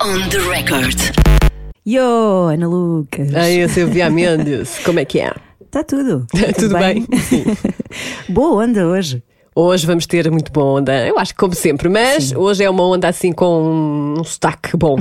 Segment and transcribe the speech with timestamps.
[0.00, 0.96] On the record.
[1.84, 3.34] Yo, Ana Lucas.
[3.34, 5.32] Ai, a Silvia Mendes, como é que é?
[5.60, 6.26] Está tudo.
[6.58, 7.06] Tudo bem?
[7.28, 7.44] Sim.
[8.32, 9.22] Boa onda hoje.
[9.54, 12.84] Hoje vamos ter muito boa onda, eu acho que como sempre, mas hoje é uma
[12.86, 14.96] onda assim com um sotaque bom.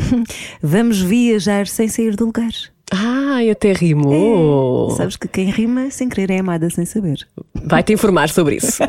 [0.62, 2.49] Vamos viajar sem sair do lugar.
[2.92, 4.89] Ai, até rimou.
[4.92, 7.26] Sabes que quem rima sem querer é amada sem saber.
[7.63, 8.83] Vai-te informar sobre isso.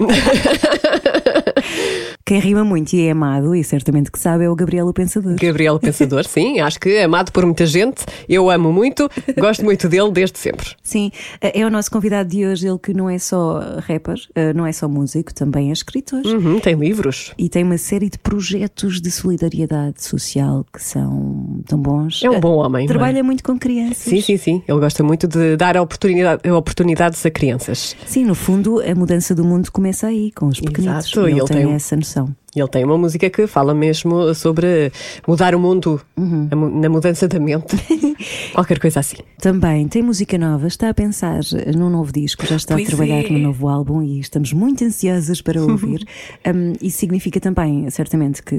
[2.24, 5.36] Quem rima muito e é amado, e certamente que sabe, é o Gabriel o Pensador.
[5.40, 8.04] Gabriel Pensador, sim, acho que é amado por muita gente.
[8.28, 9.08] Eu amo muito,
[9.38, 10.70] gosto muito dele desde sempre.
[10.82, 14.66] Sim, é o nosso convidado de hoje, ele que não é só rapper, eh, não
[14.66, 16.24] é só músico, também é escritor.
[16.24, 17.32] Uhum, tem livros.
[17.38, 22.22] E tem uma série de projetos de solidariedade social que são tão bons.
[22.22, 22.84] É um bom homem.
[22.84, 22.88] é?
[22.88, 23.96] Trabalha muito com crianças.
[23.96, 24.62] Sim, sim, sim.
[24.68, 27.96] Ele gosta muito de dar oportunidade, oportunidades a crianças.
[28.06, 31.06] Sim, no fundo, a mudança do mundo começa aí, com os pequenitos.
[31.06, 32.11] Exato, ele, ele tem tem essa noção.
[32.54, 34.92] E ele tem uma música que fala mesmo sobre
[35.26, 37.74] mudar o mundo mu- na mudança da mente.
[38.52, 39.16] Qualquer coisa assim.
[39.40, 41.40] Também tem música nova, está a pensar
[41.74, 43.28] num novo disco, já está Pois a trabalhar é.
[43.30, 46.04] num novo álbum e estamos muito ansiosas para ouvir.
[46.46, 48.56] Um, isso significa também, certamente, que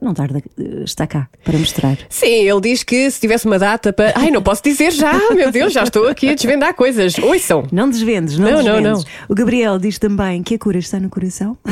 [0.00, 0.40] não tarda,
[0.84, 1.98] está cá para mostrar.
[2.08, 4.12] Sim, ele diz que se tivesse uma data para.
[4.14, 7.18] Ai, não posso dizer já, meu Deus, já estou aqui a desvendar coisas.
[7.18, 7.64] Ouçam.
[7.72, 9.04] Não desvendes, não, Não, não, desvendes.
[9.04, 9.10] não.
[9.28, 11.58] O Gabriel diz também que a cura está no coração.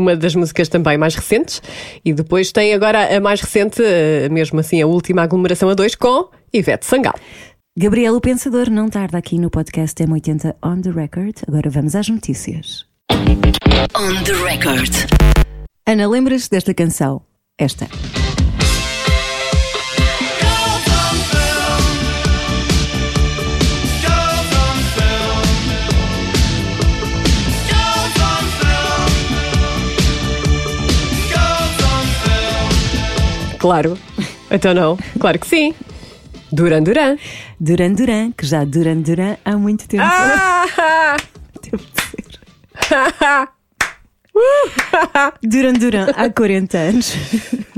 [0.00, 1.60] Uma das músicas também mais recentes.
[2.02, 5.94] E depois tem agora a mais recente, eh, mesmo assim, a última aglomeração a dois
[5.94, 7.14] com Ivete Sangal.
[7.78, 11.42] Gabriel, o Pensador, não tarda aqui no podcast M80 On The Record.
[11.46, 12.86] Agora vamos às notícias.
[13.12, 14.90] On the record.
[15.86, 17.20] Ana, lembras desta canção?
[17.58, 17.86] Esta.
[33.60, 33.96] Claro.
[34.50, 34.98] Então não.
[35.20, 35.74] Claro que sim.
[36.50, 37.16] Duran Duran.
[37.60, 40.02] Duran Duran, que já Duran Duran há muito tempo.
[40.04, 41.16] Ah!
[42.08, 42.24] Ser.
[45.42, 47.14] Duran Duran, há 40 anos.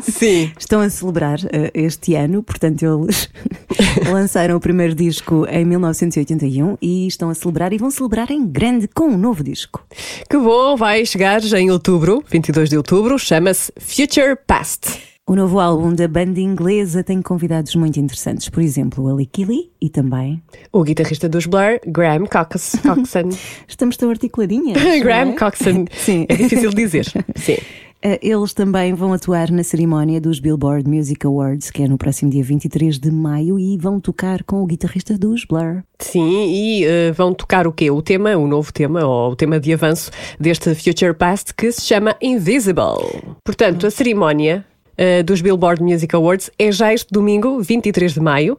[0.01, 0.53] Sim.
[0.59, 3.29] Estão a celebrar eh, este ano, portanto, eles
[4.11, 8.87] lançaram o primeiro disco em 1981 e estão a celebrar e vão celebrar em grande
[8.87, 9.85] com um novo disco.
[10.31, 15.12] Que bom, vai chegar em outubro, 22 de outubro, chama-se Future Past.
[15.29, 19.71] O novo álbum da banda inglesa tem convidados muito interessantes, por exemplo, a Licky Lee
[19.81, 20.43] e também.
[20.73, 23.29] O guitarrista dos Blur, Graham Cox- Coxon.
[23.69, 24.83] Estamos tão articuladinhas.
[25.01, 25.37] Graham não é?
[25.39, 25.85] Coxon.
[25.93, 26.27] Sim.
[26.29, 27.07] É difícil de dizer.
[27.37, 27.57] Sim.
[28.03, 32.29] Eh, Eles também vão atuar na cerimónia dos Billboard Music Awards, que é no próximo
[32.29, 35.85] dia 23 de maio, e vão tocar com o guitarrista dos Blur.
[36.01, 37.93] Sim, e eh, vão tocar o quê?
[37.93, 40.11] O tema, o novo tema, ou o tema de avanço
[40.41, 43.37] deste Future Past, que se chama Invisible.
[43.45, 44.67] Portanto, a cerimónia
[44.97, 48.59] eh, dos Billboard Music Awards é já este domingo, 23 de maio.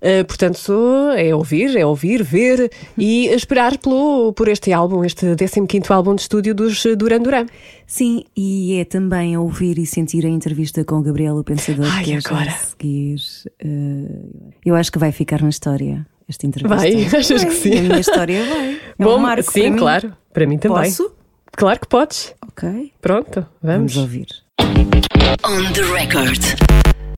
[0.00, 0.72] Eh, portanto,
[1.16, 6.20] é ouvir, é ouvir, ver e esperar pelo, por este álbum, este 15º álbum de
[6.22, 7.46] estúdio dos eh, Duran Duran.
[7.84, 12.04] Sim, e é também ouvir e sentir a entrevista com o Gabriel o Pensador, Ai,
[12.04, 12.50] que é agora.
[12.52, 13.20] seguir.
[13.60, 16.76] eh, eu acho que vai ficar na história esta entrevista.
[16.76, 17.04] Vai?
[17.18, 17.78] Achas que sim?
[17.78, 18.74] A minha história vai.
[18.74, 20.12] É Bom, um marco sim, para claro.
[20.32, 20.84] Para mim também.
[20.84, 21.10] Posso?
[21.56, 22.34] Claro que podes.
[22.46, 23.96] Ok, Pronto, vamos vamos.
[23.96, 24.26] ouvir.
[24.60, 26.40] On the record.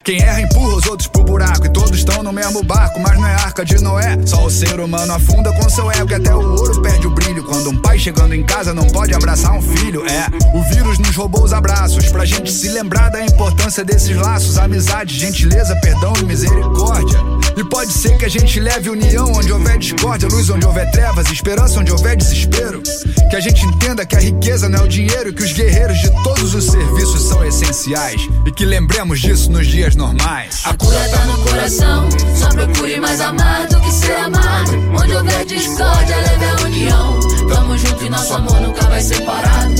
[0.02, 3.26] Quem erra empurra os outros pro buraco E todos estão no mesmo barco, mas não
[3.26, 4.18] é arca de Noé.
[4.24, 7.44] Só o ser humano afunda com seu ego E até o ouro perde o brilho.
[7.44, 11.14] Quando um pai chegando em casa não pode abraçar um filho É, o vírus nos
[11.14, 14.58] roubou os abraços Pra gente se lembrar da importância desses laços.
[14.58, 19.78] Amizade, gentileza, perdão e misericórdia E pode ser que a gente leve união Onde houver
[19.78, 22.82] discórdia, luz onde houver trevas Esperança onde houver desespero
[23.30, 26.10] Que a gente entenda que a riqueza não é o dinheiro que os guerreiros de
[26.22, 31.24] todos os serviços são essenciais E que lembremos disso nos dias normais A cura tá
[31.26, 34.72] no coração, só procure mais amar do que ser amado.
[34.98, 37.20] Onde houver discórdia, leve a união.
[37.48, 39.74] Tamo junto e nosso amor nunca vai separado.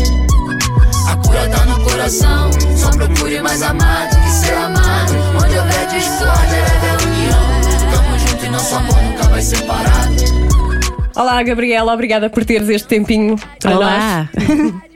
[1.09, 5.13] A cura tá no coração, só procure mais amar do que ser amado.
[5.43, 7.50] Onde houver discórdia, leve a união.
[8.53, 10.15] Nosso amor nunca vai separado.
[11.17, 13.79] Olá, Gabriela, obrigada por teres este tempinho para nós.
[13.79, 14.31] Olá!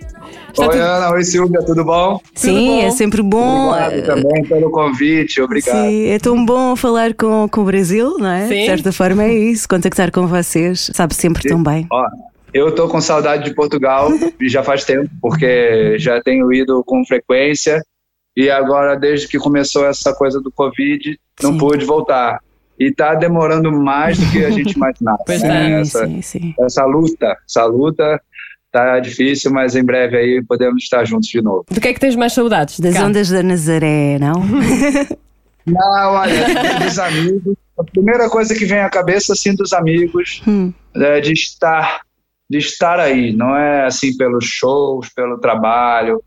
[0.50, 1.10] Está Oi, tudo- Ana.
[1.10, 1.60] Oi, Silvia.
[1.66, 2.20] Tudo bom?
[2.32, 2.82] Sim, bom?
[2.82, 3.72] é sempre bom.
[3.72, 5.40] Obrigado também pelo convite.
[5.40, 5.74] Obrigado.
[5.88, 8.46] Sim, é tão bom falar com, com o Brasil, não é?
[8.46, 8.54] Sim.
[8.60, 11.88] De certa forma é isso, contactar com vocês, sabe sempre tão bem.
[11.90, 12.04] Ó,
[12.52, 14.10] eu tô com saudade de Portugal
[14.40, 17.82] e já faz tempo, porque já tenho ido com frequência
[18.36, 21.58] e agora, desde que começou essa coisa do Covid, não Sim.
[21.58, 22.38] pude voltar.
[22.78, 25.18] E tá demorando mais do que a gente imaginava.
[25.26, 25.48] Pois né?
[25.48, 25.80] tá.
[25.80, 26.54] essa, sim, sim.
[26.60, 28.20] essa luta, essa luta
[28.72, 31.64] tá difícil, mas em breve aí podemos estar juntos de novo.
[31.70, 32.80] Do que é que tens mais saudades?
[32.80, 33.04] Das Cá.
[33.06, 34.34] ondas da Nazaré, não?
[35.66, 36.34] Não, olha,
[36.84, 37.56] dos amigos.
[37.78, 40.72] A primeira coisa que vem à cabeça, assim, dos amigos, Hum.
[40.94, 42.02] é de estar,
[42.50, 43.32] de estar aí.
[43.32, 46.22] Não é assim pelos shows, pelo trabalho.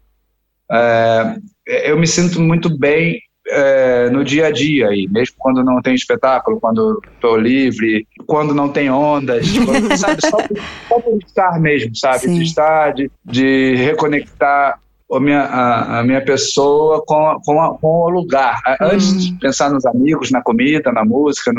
[0.71, 1.35] É,
[1.67, 5.95] eu me sinto muito bem é, no dia a dia aí, mesmo quando não tem
[5.95, 10.57] espetáculo, quando estou livre, quando não tem ondas, quando- sabe, só, por-
[10.89, 12.35] só por estar mesmo, sabe, Sim.
[12.39, 14.79] de estar, de, de reconectar
[15.11, 18.59] a minha, a, a minha pessoa com, a- com, a- com o lugar.
[18.65, 21.51] A- Antes de pensar nos amigos, na comida, na música,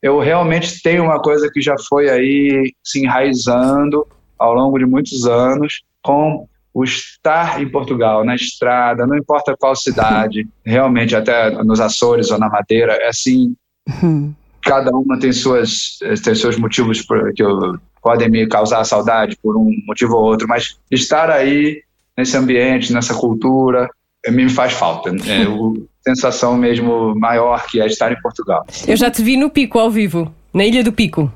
[0.00, 4.06] eu realmente tenho uma coisa que já foi aí se enraizando
[4.38, 9.74] ao longo de muitos anos com o estar em Portugal, na estrada, não importa qual
[9.76, 13.54] cidade, realmente até nos Açores ou na Madeira, é assim,
[14.02, 14.32] Hum.
[14.62, 17.02] cada uma tem suas tem seus motivos
[17.34, 21.82] que eu- podem me causar saudade por um motivo ou outro, mas estar aí
[22.16, 23.88] nesse ambiente, nessa cultura,
[24.24, 25.10] eh, me faz falta.
[25.26, 28.64] É o sensação mesmo maior que é estar em Portugal.
[28.88, 31.32] Eu já te vi no Pico ao vivo, na Ilha do Pico.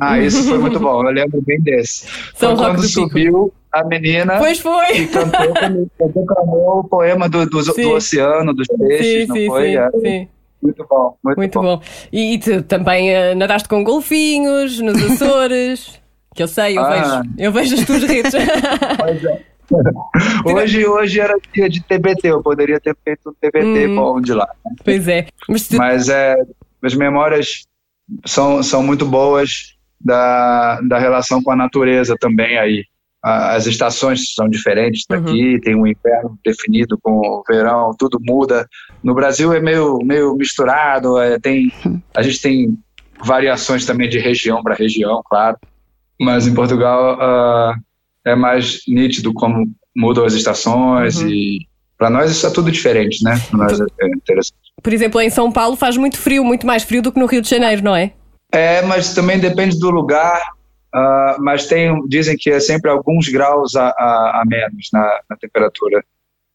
[0.00, 1.04] Ah, isso foi muito bom.
[1.04, 2.06] Eu lembro bem desse.
[2.34, 3.54] São Roque quando do Pico.
[3.80, 4.92] A menina Pois foi!
[4.96, 5.54] e cantou,
[6.14, 9.70] declamou o poema do, do, do oceano, dos peixes, Sim, não sim, foi?
[9.70, 10.28] sim, É, sim.
[10.62, 11.76] Muito bom, muito, Muito bom.
[11.76, 11.82] bom.
[12.12, 16.00] E, e tu também eh, nadaste com golfinhos nos Açores.
[16.34, 17.22] Que eu sei, eu Ah.
[17.22, 17.34] vejo.
[17.38, 18.32] Eu vejo as tuas redes.
[18.98, 19.40] Pois é.
[20.46, 23.96] Hoje, hoje era dia de TBT, eu poderia ter feito um TBT Hum.
[23.96, 24.46] bom de lá.
[24.84, 25.26] pois é.
[25.48, 26.36] Mas se- Mas é,
[26.82, 27.64] as memórias
[28.24, 32.84] são, são muito boas da, da relação com a natureza também aí.
[33.28, 38.68] As estações são diferentes daqui, tem um inverno definido com o verão, tudo muda.
[39.02, 41.72] No Brasil é meio, meio misturado, é, tem,
[42.14, 42.78] a gente tem
[43.24, 45.56] variações também de região para região, claro.
[46.20, 47.74] Mas em Portugal ah,
[48.24, 51.66] é mais nítido como mudam as estações e
[51.98, 53.40] para nós isso é tudo diferente, né?
[53.50, 54.54] Pra nós é interessante.
[54.80, 57.42] por exemplo, em São Paulo faz muito frio, muito mais frio do que no Rio
[57.42, 58.12] de Janeiro, não é?
[58.52, 60.55] É, mas também depende do lugar.
[60.96, 65.36] Ah, mas tem, dizem que é sempre alguns graus a, a, a menos na, na
[65.36, 66.02] temperatura.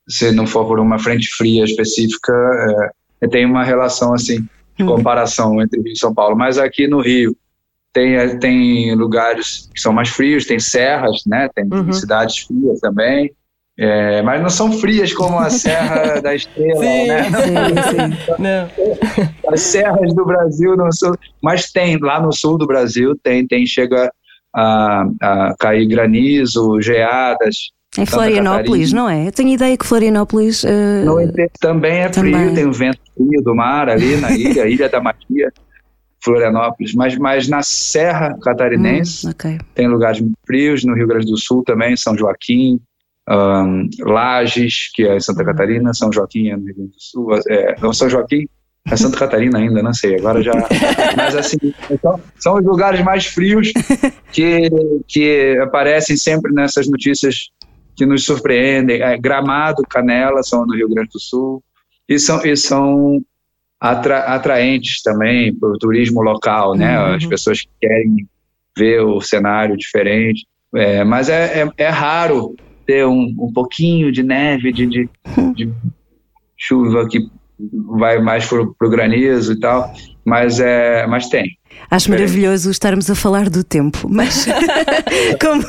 [0.09, 2.33] Se não for por uma frente fria específica,
[3.21, 6.35] é, tem uma relação assim de comparação entre Rio e São Paulo.
[6.35, 7.37] Mas aqui no Rio
[7.93, 11.47] tem, tem lugares que são mais frios, tem serras, né?
[11.53, 11.93] Tem Uhum.
[11.93, 13.31] cidades frias também.
[13.77, 17.07] É, mas não são frias como a Serra da Estrela, Sim.
[17.07, 17.23] né?
[17.23, 18.33] Sim, sim.
[18.39, 19.53] Não.
[19.53, 23.65] as serras do Brasil no sul, mas tem lá no sul do Brasil tem tem
[23.65, 24.11] chega
[24.53, 27.71] a, a cair granizo, geadas.
[27.97, 29.27] Em Santa Florianópolis, não é?
[29.27, 30.63] Eu tenho ideia que Florianópolis.
[31.05, 32.53] No entanto, também é frio, Também.
[32.53, 35.51] tem o vento frio do mar ali na ilha, Ilha da Magia,
[36.23, 39.57] Florianópolis, mas mas na Serra Catarinense hum, ok.
[39.75, 42.79] tem lugares frios, no Rio Grande do Sul também, São Joaquim,
[43.27, 47.35] ahn, Lages, que é em Santa Catarina, São Joaquim é no Rio Grande do Sul,
[47.49, 48.47] é, não, São Joaquim
[48.89, 50.51] é Santa Catarina ainda, não sei, agora já.
[51.15, 51.57] Mas assim,
[51.89, 53.71] então, são os lugares mais frios
[54.31, 54.69] que,
[55.07, 57.51] que aparecem sempre nessas notícias
[57.95, 59.01] que nos surpreendem.
[59.01, 61.63] É, Gramado, Canela são no Rio Grande do Sul
[62.09, 63.21] e são, e são
[63.79, 66.97] atra, atraentes também para o turismo local, né?
[67.15, 68.27] As pessoas que querem
[68.77, 70.45] ver o cenário diferente.
[70.73, 72.55] É, mas é, é, é raro
[72.85, 75.09] ter um, um pouquinho de neve, de, de,
[75.55, 75.71] de
[76.57, 77.29] chuva que
[77.97, 79.91] vai mais pro, pro granizo e tal,
[80.25, 81.57] mas é, mas tem.
[81.89, 84.45] Acho maravilhoso estarmos a falar do tempo, mas
[85.41, 85.61] como,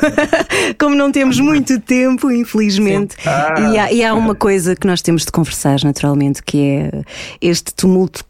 [0.78, 3.54] como não temos muito tempo, infelizmente, Ah.
[3.72, 7.02] e, há, e há uma coisa que nós temos de conversar naturalmente, que é
[7.40, 8.24] este tumulto,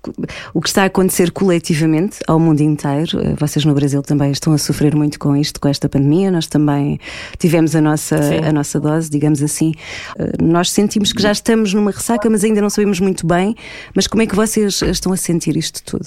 [0.55, 3.21] o que está a acontecer coletivamente ao mundo inteiro.
[3.21, 6.31] Eh, Vocês no Brasil também estão a sofrer muito com isto, com esta pandemia.
[6.31, 6.99] Nós também
[7.39, 8.39] tivemos a nossa, Sim.
[8.39, 9.75] a nossa dose, digamos assim.
[10.19, 13.55] Eh, Nós sentimos que já estamos numa ressaca, mas ainda não sabemos muito bem.
[13.95, 16.07] Mas como é que vocês estão a sentir isto tudo?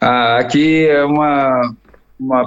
[0.00, 1.74] Ah, aqui é uma,
[2.18, 2.44] uma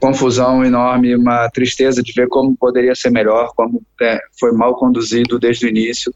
[0.00, 5.38] confusão enorme, uma tristeza de ver como poderia ser melhor, como é, foi mal conduzido
[5.38, 6.12] desde o início.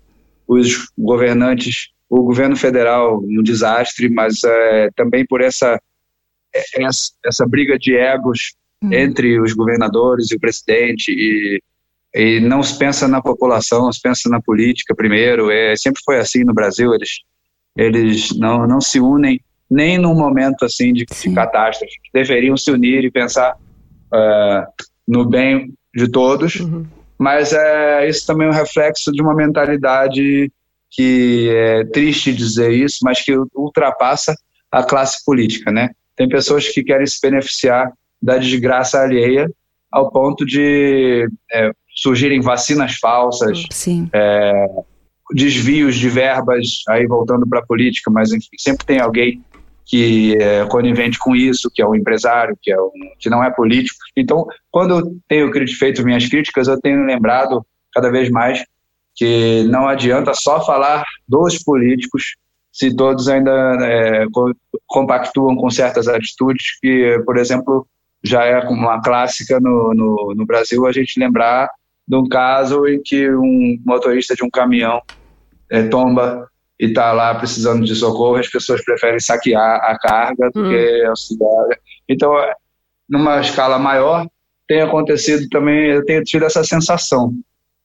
[0.47, 5.81] Os governantes, o governo federal, um desastre, mas é, também por essa,
[6.75, 8.55] essa, essa briga de egos
[8.93, 11.63] entre os governadores e o presidente e,
[12.15, 15.51] e não se pensa na população, se pensa na política primeiro.
[15.51, 17.21] É, sempre foi assim no Brasil, eles,
[17.77, 21.95] eles não, não se unem nem num momento assim de, de catástrofe.
[22.13, 23.57] Deveriam se unir e pensar
[24.13, 24.67] ah,
[25.07, 26.59] no bem de todos,
[27.19, 30.51] mas é, isso também é um reflexo de uma mentalidade
[30.91, 34.35] que é triste dizer isso, mas que ultrapassa
[34.71, 35.91] a classe política, né?
[36.17, 37.93] Tem pessoas que querem se beneficiar
[38.23, 39.51] da desgraça alheia
[39.93, 44.09] ao ponto de é, surgirem vacinas falsas, Sim.
[44.13, 44.67] é,
[45.33, 49.43] desvios de verbas, aí voltando para a política, mas enfim, sempre tem alguém
[49.87, 52.91] que é conivente com isso, que é um empresário, que, é um,
[53.21, 53.99] que não é político.
[54.17, 57.65] Então, quando eu tenho feito minhas críticas, eu tenho lembrado
[57.95, 58.65] cada vez mais
[59.15, 62.35] que não adianta só falar dos políticos
[62.73, 63.51] se todos ainda
[63.81, 64.27] é,
[64.87, 67.87] compactuam com certas atitudes que, por exemplo,
[68.23, 71.71] já é uma clássica no, no, no Brasil a gente lembrar
[72.07, 75.01] de um caso em que um motorista de um caminhão
[75.71, 76.47] é, tomba
[76.79, 80.69] e está lá precisando de socorro, as pessoas preferem saquear a carga do hum.
[80.69, 81.79] que auxiliar.
[82.09, 82.33] Então,
[83.09, 84.27] numa escala maior,
[84.69, 87.33] tem acontecido também, eu tenho tido essa sensação.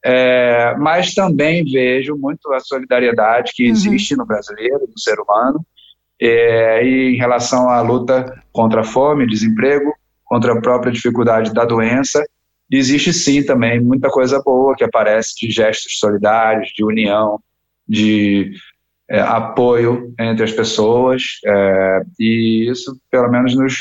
[0.04, 3.72] É, mas também vejo muito a solidariedade que uhum.
[3.72, 5.64] existe no brasileiro, no ser humano,
[6.20, 9.94] é, e em relação à luta contra a fome, desemprego,
[10.26, 12.24] contra a própria dificuldade da doença,
[12.72, 17.40] existe sim também muita coisa boa que aparece de gestos solidários, de união,
[17.88, 18.54] de
[19.12, 23.76] é, apoio entre as pessoas, é, e isso pelo menos nos,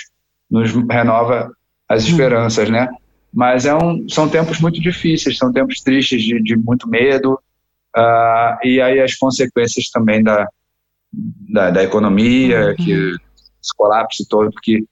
[0.51, 1.53] nos renova
[1.89, 2.11] as uhum.
[2.11, 2.89] esperanças, né?
[3.33, 7.35] Mas é um, são tempos muito difíceis, são tempos tristes de, de muito medo,
[7.97, 10.49] uh, e aí as consequências também da,
[11.13, 12.75] da, da economia, uhum.
[12.75, 12.93] que
[13.63, 14.85] esse colapso todo que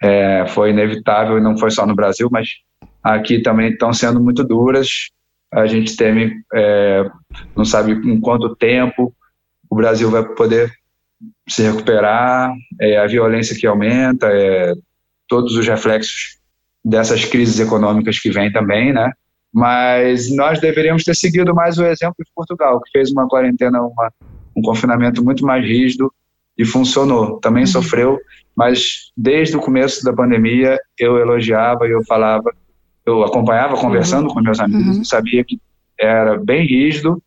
[0.00, 2.48] é, foi inevitável e não foi só no Brasil, mas
[3.02, 5.10] aqui também estão sendo muito duras.
[5.52, 7.04] A gente teme, é,
[7.56, 9.12] não sabe em quanto tempo
[9.72, 10.70] o Brasil vai poder
[11.48, 14.74] se recuperar, é, a violência que aumenta, é,
[15.26, 16.36] todos os reflexos
[16.84, 19.10] dessas crises econômicas que vêm também, né?
[19.50, 24.12] Mas nós deveríamos ter seguido mais o exemplo de Portugal, que fez uma quarentena, uma,
[24.54, 26.12] um confinamento muito mais rígido
[26.58, 27.40] e funcionou.
[27.40, 27.68] Também uhum.
[27.68, 28.18] sofreu,
[28.54, 32.52] mas desde o começo da pandemia eu elogiava e eu falava,
[33.06, 34.34] eu acompanhava conversando uhum.
[34.34, 35.04] com meus amigos uhum.
[35.04, 35.58] sabia que
[35.98, 37.22] era bem rígido,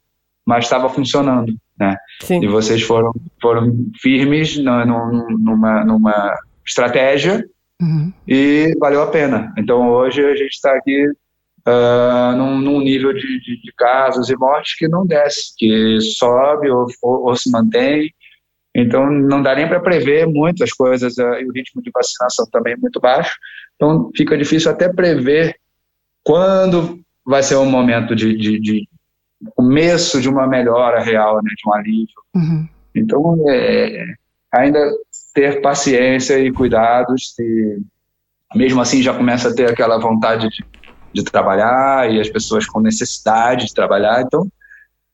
[0.46, 1.98] mas estava funcionando, né?
[2.22, 2.44] Sim.
[2.44, 3.12] E vocês foram
[3.42, 7.46] foram firmes no, no, numa numa estratégia
[7.82, 8.14] uhum.
[8.28, 9.54] e valeu a pena.
[9.58, 11.08] Então hoje a gente está aqui
[11.68, 16.70] uh, num, num, nível de, de, de, casos e mortes que não desce, que sobe
[16.70, 18.14] ou, ou, ou se mantém.
[18.74, 22.46] Então não dá nem para prever muito as coisas uh, e o ritmo de vacinação
[22.52, 23.36] também é muito baixo.
[23.76, 25.56] Então fica difícil até prever
[26.24, 28.88] quando vai ser o momento de, de, de
[29.56, 32.22] começo de uma melhora real, né, de um alívio.
[32.34, 32.68] Uhum.
[32.96, 34.06] Então, é,
[34.54, 34.80] ainda
[35.34, 37.80] ter paciência e cuidados, e
[38.56, 40.66] mesmo assim já começa a ter aquela vontade de,
[41.14, 44.48] de trabalhar e as pessoas com necessidade de trabalhar, então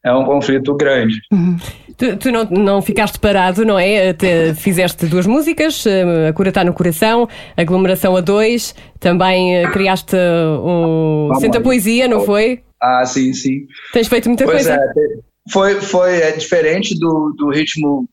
[0.03, 1.19] é um conflito grande.
[1.31, 1.57] Uhum.
[1.97, 4.13] Tu, tu, não, não ficaste parado, não é?
[4.13, 9.69] Te, fizeste duas músicas, eh, A Cura Está no Coração, Aglomeração a Dois, também eh,
[9.69, 10.15] criaste
[10.63, 12.63] um Senta Poesia, não foi?
[12.81, 13.67] Ah, sim, sim.
[13.93, 14.73] Tens feito muita pois coisa.
[14.73, 18.09] É, foi, foi é diferente do, do ritmo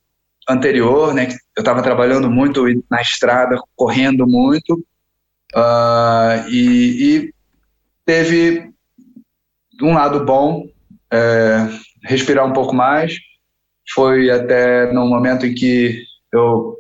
[0.49, 1.29] anterior, né?
[1.57, 4.75] Eu estava trabalhando muito na estrada, correndo muito,
[5.55, 7.35] uh, e, e,
[8.05, 8.71] teve
[9.83, 10.67] um lado bom,
[11.13, 11.69] é,
[12.03, 13.19] respirar um pouco mais.
[13.95, 16.77] Foi até no momento em que eu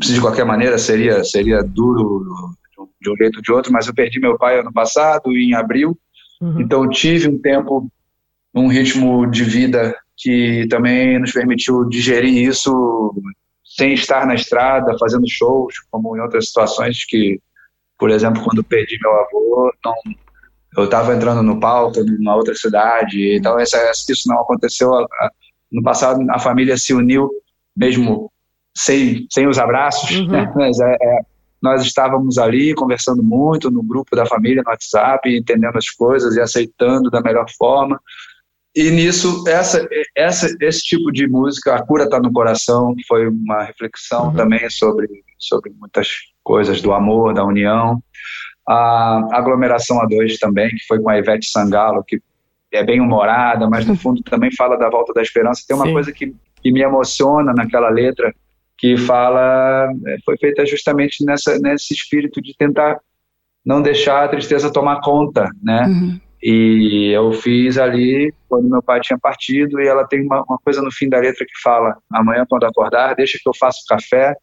[0.00, 2.24] de qualquer maneira seria seria duro
[3.00, 5.96] de um jeito ou de outro, mas eu perdi meu pai ano passado em abril,
[6.40, 6.60] uhum.
[6.60, 7.88] então tive um tempo
[8.54, 13.14] um ritmo de vida que também nos permitiu digerir isso
[13.64, 17.38] sem estar na estrada, fazendo shows, como em outras situações que,
[17.98, 19.94] por exemplo, quando perdi meu avô, não,
[20.78, 24.90] eu estava entrando no palco numa outra cidade, então essa, isso não aconteceu.
[25.70, 27.28] No passado, a família se uniu,
[27.76, 28.30] mesmo
[28.74, 30.28] sem, sem os abraços, uhum.
[30.28, 30.52] né?
[30.56, 31.20] mas é, é,
[31.66, 36.40] nós estávamos ali conversando muito no grupo da família, no WhatsApp, entendendo as coisas e
[36.40, 38.00] aceitando da melhor forma.
[38.74, 43.64] E nisso, essa, essa, esse tipo de música, A Cura Está no Coração, foi uma
[43.64, 44.34] reflexão uhum.
[44.34, 45.08] também sobre,
[45.38, 46.08] sobre muitas
[46.44, 48.00] coisas do amor, da união.
[48.68, 52.20] A Aglomeração A2 também, que foi com a Ivete Sangalo, que
[52.72, 55.64] é bem humorada, mas no fundo também fala da volta da esperança.
[55.66, 55.92] Tem uma Sim.
[55.92, 58.34] coisa que, que me emociona naquela letra,
[58.78, 62.98] que fala, é, foi feita justamente nessa, nesse espírito de tentar
[63.64, 65.86] não deixar a tristeza tomar conta, né?
[65.86, 66.20] Uhum.
[66.42, 70.80] E eu fiz ali quando meu pai tinha partido, e ela tem uma, uma, coisa
[70.82, 74.34] no fim da letra que fala: amanhã, quando acordar, deixa que eu faça o café,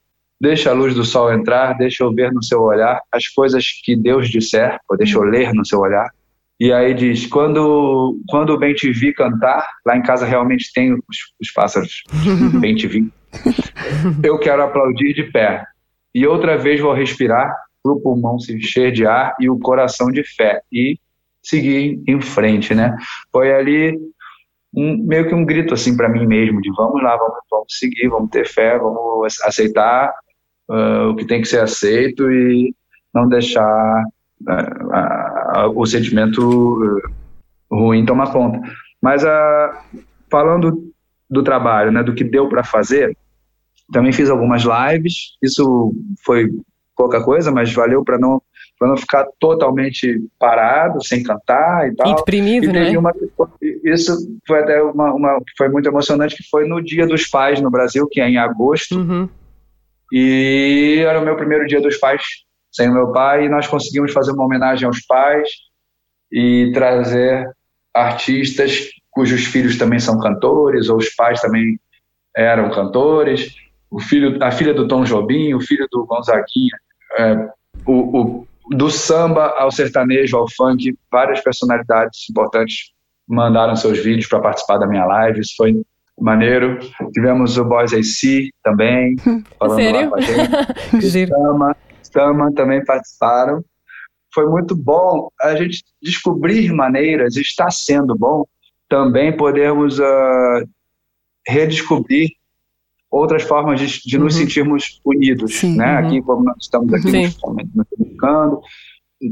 [0.42, 3.96] deixa a luz do sol entrar, deixa eu ver no seu olhar as coisas que
[3.96, 6.10] Deus disser, ou deixa eu ler no seu olhar.
[6.60, 11.18] E aí diz: quando, quando bem te vi cantar, lá em casa realmente tem os,
[11.42, 12.04] os pássaros,
[12.60, 13.10] bem te vi.
[14.24, 15.66] Eu quero aplaudir de pé.
[16.14, 20.12] E outra vez vou respirar para o pulmão se encher de ar e o coração
[20.12, 20.98] de fé e
[21.42, 22.96] seguir em frente, né?
[23.32, 24.00] Foi ali
[24.76, 28.08] um, meio que um grito assim para mim mesmo de vamos lá, vamos, vamos seguir,
[28.08, 30.14] vamos ter fé, vamos aceitar
[30.70, 32.74] uh, o que tem que ser aceito e
[33.14, 34.04] não deixar
[34.48, 37.02] uh, uh, o sentimento
[37.70, 38.62] ruim tomar conta.
[39.02, 39.24] Mas
[40.32, 40.94] falando
[41.30, 43.18] do trabalho, né, do que deu para fazer,
[43.92, 45.36] também fiz algumas lives.
[45.42, 46.50] Isso foi
[46.96, 48.42] pouca coisa, mas valeu para não
[48.80, 52.16] para não ficar totalmente parado, sem cantar e tal.
[52.16, 52.98] Deprimido, e né?
[52.98, 53.14] Uma,
[53.86, 57.70] isso foi até uma, uma foi muito emocionante, que foi no Dia dos Pais no
[57.70, 58.98] Brasil, que é em agosto.
[58.98, 59.30] Uhum.
[60.12, 62.24] E era o meu primeiro Dia dos Pais
[62.74, 65.48] sem o meu pai, e nós conseguimos fazer uma homenagem aos pais
[66.32, 67.48] e trazer
[67.94, 71.80] artistas cujos filhos também são cantores, ou os pais também
[72.36, 73.56] eram cantores.
[73.94, 76.76] O filho, a filha do Tom Jobim, o filho do Gonzaguinha,
[77.20, 77.48] é,
[77.86, 82.92] o, o, do samba ao sertanejo, ao funk, várias personalidades importantes
[83.28, 85.42] mandaram seus vídeos para participar da minha live.
[85.42, 85.80] Isso foi
[86.20, 86.80] maneiro.
[87.14, 89.16] Tivemos o Boys AC também,
[89.60, 90.02] falando Sério?
[90.02, 91.28] lá com a gente.
[91.30, 93.64] Sama, Sama também participaram.
[94.34, 98.44] Foi muito bom a gente descobrir maneiras, está sendo bom,
[98.90, 100.68] também podermos uh,
[101.48, 102.32] redescobrir
[103.14, 104.24] outras formas de, de uhum.
[104.24, 106.00] nos sentirmos unidos, Sim, né?
[106.00, 106.08] Uhum.
[106.08, 107.40] Aqui, como nós estamos aqui nos,
[107.76, 108.60] nos comunicando.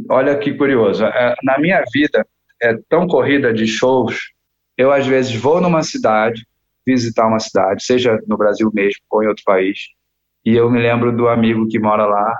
[0.10, 1.04] Olha que curioso.
[1.04, 2.26] É, na minha vida,
[2.62, 4.16] é tão corrida de shows,
[4.78, 6.46] eu às vezes vou numa cidade,
[6.86, 9.80] visitar uma cidade, seja no Brasil mesmo ou em outro país,
[10.46, 12.36] e eu me lembro do amigo que mora lá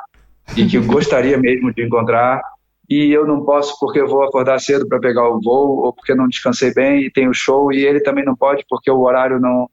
[0.56, 2.40] e que gostaria mesmo de encontrar
[2.90, 6.14] e eu não posso porque eu vou acordar cedo para pegar o voo ou porque
[6.14, 9.40] não descansei bem e tem o show e ele também não pode porque o horário
[9.40, 9.68] não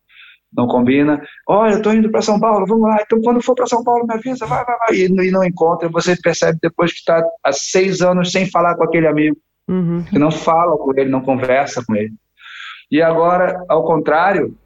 [0.53, 1.23] não combina.
[1.47, 2.99] Olha, eu tô indo para São Paulo, vamos lá.
[3.01, 4.97] Então, quando for para São Paulo, me avisa, vai, vai, vai.
[4.97, 9.07] E, não encontra, você percebe depois que está há seis anos sem falar com aquele
[9.07, 9.37] amigo,
[9.69, 10.05] uhum.
[10.05, 12.15] que não fala com ele, não conversa com ele.
[12.91, 14.57] E agora, ao contrário,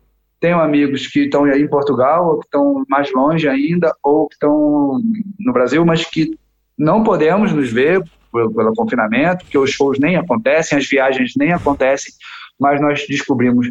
[0.40, 4.34] tenho amigos que estão aí em Portugal, ou que estão mais longe ainda, ou que
[4.34, 5.00] estão
[5.38, 6.36] no Brasil, mas que
[6.78, 8.02] não podemos nos ver
[8.32, 12.12] pelo, pelo confinamento, que os shows nem acontecem, as viagens nem acontecem,
[12.58, 13.68] mas nós descobrimos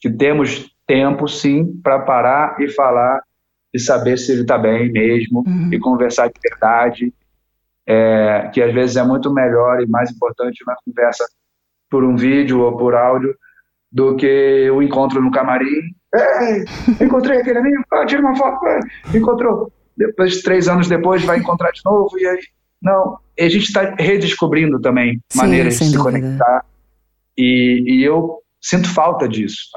[0.00, 3.22] que temos tempo, sim, para parar e falar
[3.72, 5.70] e saber se ele está bem mesmo uhum.
[5.72, 7.14] e conversar de verdade,
[7.86, 11.24] é, que às vezes é muito melhor e mais importante uma conversa
[11.88, 13.34] por um vídeo ou por áudio
[13.90, 15.66] do que o encontro no camarim.
[16.14, 16.64] Ei,
[17.04, 18.60] encontrei aquele amigo, ah, tira uma foto,
[19.14, 19.72] encontrou.
[19.96, 22.38] Depois, três anos depois, vai encontrar de novo e aí.
[22.80, 26.18] Não, a gente está redescobrindo também sim, maneiras de se dúvida.
[26.18, 26.64] conectar
[27.36, 29.70] e, e, eu sinto falta disso.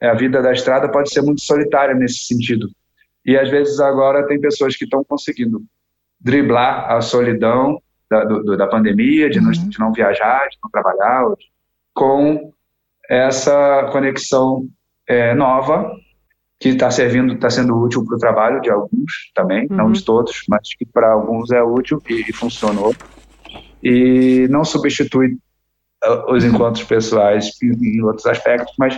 [0.00, 2.68] É, a vida da estrada pode ser muito solitária nesse sentido.
[3.24, 5.62] E às vezes agora tem pessoas que estão conseguindo
[6.20, 7.80] driblar a solidão
[8.10, 9.44] da, do, da pandemia, de, uhum.
[9.44, 11.24] não, de, não, viajar, de não trabalhar,
[11.94, 12.52] com
[13.08, 14.66] essa conexão
[15.06, 15.90] é, nova
[16.60, 19.76] que está servindo, está sendo útil para o trabalho de alguns também, uhum.
[19.76, 22.94] não de todos, mas que para alguns é útil e, e funcionou.
[23.82, 25.38] E não substitui
[26.28, 28.96] os encontros pessoais em, outros aspectos, mas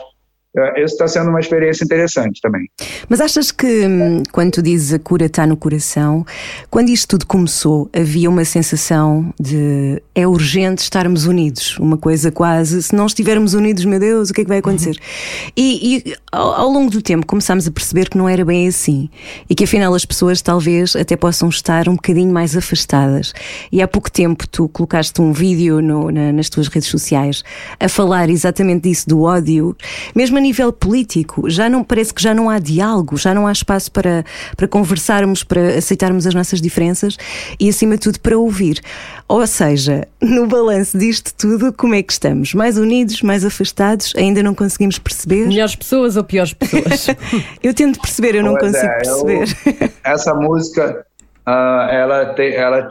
[0.76, 2.68] isso está sendo uma experiência interessante também.
[3.08, 6.26] Mas achas que, hum, quando tu dizes a cura está no coração,
[6.68, 11.78] quando isto tudo começou, havia uma sensação de é urgente estarmos unidos?
[11.78, 14.90] Uma coisa quase, se não estivermos unidos, meu Deus, o que é que vai acontecer?
[14.90, 15.50] Uhum.
[15.56, 19.08] E, e ao, ao, longo do tempo começámos a perceber que não era bem assim
[19.48, 23.32] e que afinal as pessoas talvez até possam estar um bocadinho mais afastadas.
[23.70, 27.44] E há pouco tempo tu colocaste um vídeo no, na, nas tuas redes sociais
[27.78, 29.76] a falar exatamente disso, do ódio,
[30.14, 33.52] mesmo a nível político, já não parece que já não há diálogo, já não há
[33.52, 34.24] espaço para,
[34.56, 37.16] para conversarmos, para aceitarmos as nossas diferenças
[37.60, 38.80] e, acima de tudo, para ouvir.
[39.28, 42.54] Ou seja, no balanço disto tudo, como é que estamos?
[42.54, 44.14] Mais unidos, mais afastados?
[44.16, 45.46] Ainda não conseguimos perceber?
[45.46, 47.08] Melhores pessoas ou piores pessoas?
[47.62, 49.48] eu tento perceber, eu não pois consigo é, perceber.
[49.82, 51.06] Eu, essa música,
[51.46, 52.88] uh, ela, tem, ela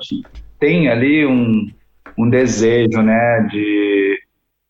[0.60, 1.68] tem ali um,
[2.16, 4.20] um desejo, né, de,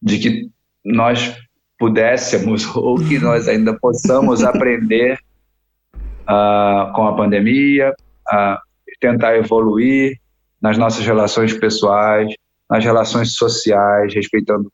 [0.02, 0.50] de que
[0.86, 1.36] nós
[1.80, 5.18] pudéssemos ou que nós ainda possamos aprender
[6.24, 7.94] uh, com a pandemia,
[8.32, 8.58] uh,
[9.00, 10.20] tentar evoluir
[10.62, 12.34] nas nossas relações pessoais,
[12.70, 14.68] nas relações sociais, respeitando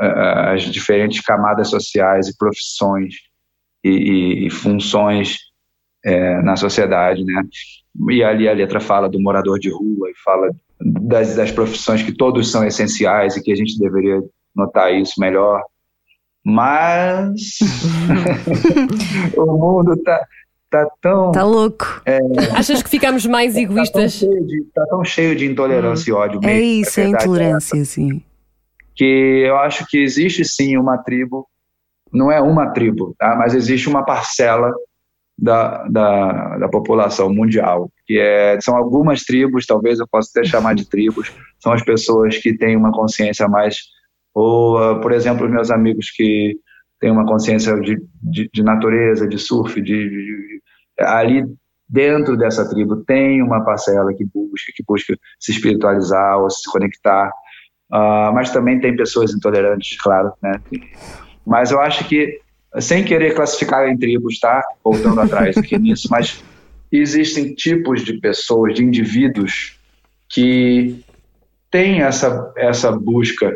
[0.00, 3.14] uh, as diferentes camadas sociais e profissões
[3.84, 5.38] e, e, e funções
[6.04, 7.42] é, na sociedade, né?
[8.10, 12.12] E ali a letra fala do morador de rua e fala das, das profissões que
[12.12, 14.22] todos são essenciais e que a gente deveria
[14.54, 15.62] notar isso melhor
[16.48, 17.58] mas
[19.36, 20.26] o mundo está
[20.70, 21.28] tá tão.
[21.28, 22.02] Está louco.
[22.56, 24.12] Achas que ficamos mais Tá tão, egoístas?
[24.12, 26.50] cheio de, tá tão cheio de intolerância e ódio mesmo.
[26.50, 28.22] É isso, é verdade intolerância, sim.
[28.94, 31.46] que eu acho que existe sim uma tribo,
[32.12, 33.36] não é uma tribo, tá?
[33.36, 34.72] mas existe uma parcela
[35.38, 40.74] da, da, da população mundial, que é, são algumas tribos, talvez eu possa até chamar
[40.74, 41.30] de tribos,
[41.60, 43.76] são as pessoas que têm uma consciência mais,
[44.38, 46.56] ou, ah, por exemplo, os meus amigos que
[47.00, 50.62] têm uma consciência de, de, de natureza, de surf, de, de-
[51.00, 51.44] ali
[51.88, 57.32] dentro dessa tribo tem uma parcela que busca, que busca se espiritualizar ou se conectar,
[57.90, 60.60] ah, mas também tem pessoas intolerantes, claro, né?
[61.44, 62.40] Mas eu acho que,
[62.78, 64.62] sem querer classificar em tribos, tá?
[64.84, 66.44] Voltando atrás aqui nisso, mas
[66.92, 69.76] existem tipos de pessoas, de indivíduos
[70.28, 71.02] que
[71.72, 73.52] têm essa, essa busca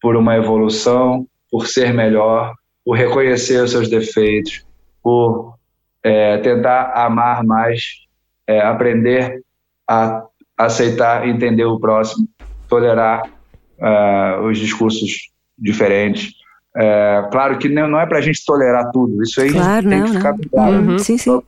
[0.00, 2.54] por uma evolução, por ser melhor,
[2.84, 4.64] por reconhecer os seus defeitos,
[5.02, 5.56] por
[6.02, 7.82] é, tentar amar mais,
[8.46, 9.42] é, aprender
[9.88, 10.24] a
[10.56, 12.28] aceitar, entender o próximo,
[12.68, 13.22] tolerar
[13.80, 16.32] ah, os discursos diferentes.
[16.76, 19.98] É, claro que não não é para a gente tolerar tudo, isso aí Claro, tem
[20.00, 20.48] não, que ficar não.
[20.50, 20.72] claro.
[20.76, 21.42] Uhum, Sim, sim.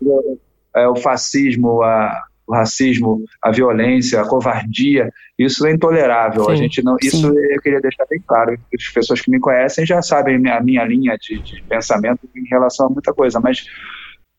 [0.76, 6.48] É, o fascismo, a- o racismo, a violência, a covardia, isso é intolerável.
[6.48, 6.62] A Sim.
[6.62, 7.38] gente não, isso Sim.
[7.50, 8.58] eu queria deixar bem claro.
[8.74, 12.86] As pessoas que me conhecem já sabem a minha linha de, de pensamento em relação
[12.86, 13.66] a muita coisa, mas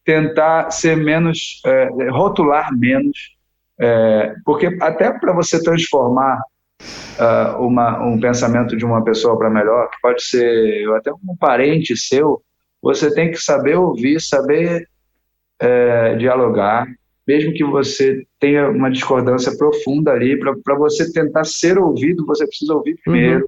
[0.03, 3.37] tentar ser menos, é, rotular menos,
[3.79, 6.41] é, porque até para você transformar
[7.19, 11.95] ah, uma, um pensamento de uma pessoa para melhor, que pode ser até um parente
[11.95, 12.41] seu,
[12.81, 14.87] você tem que saber ouvir, saber
[15.59, 16.87] é, dialogar,
[17.29, 22.73] mesmo que você tenha uma discordância profunda ali, para você tentar ser ouvido, você precisa
[22.73, 23.47] ouvir primeiro.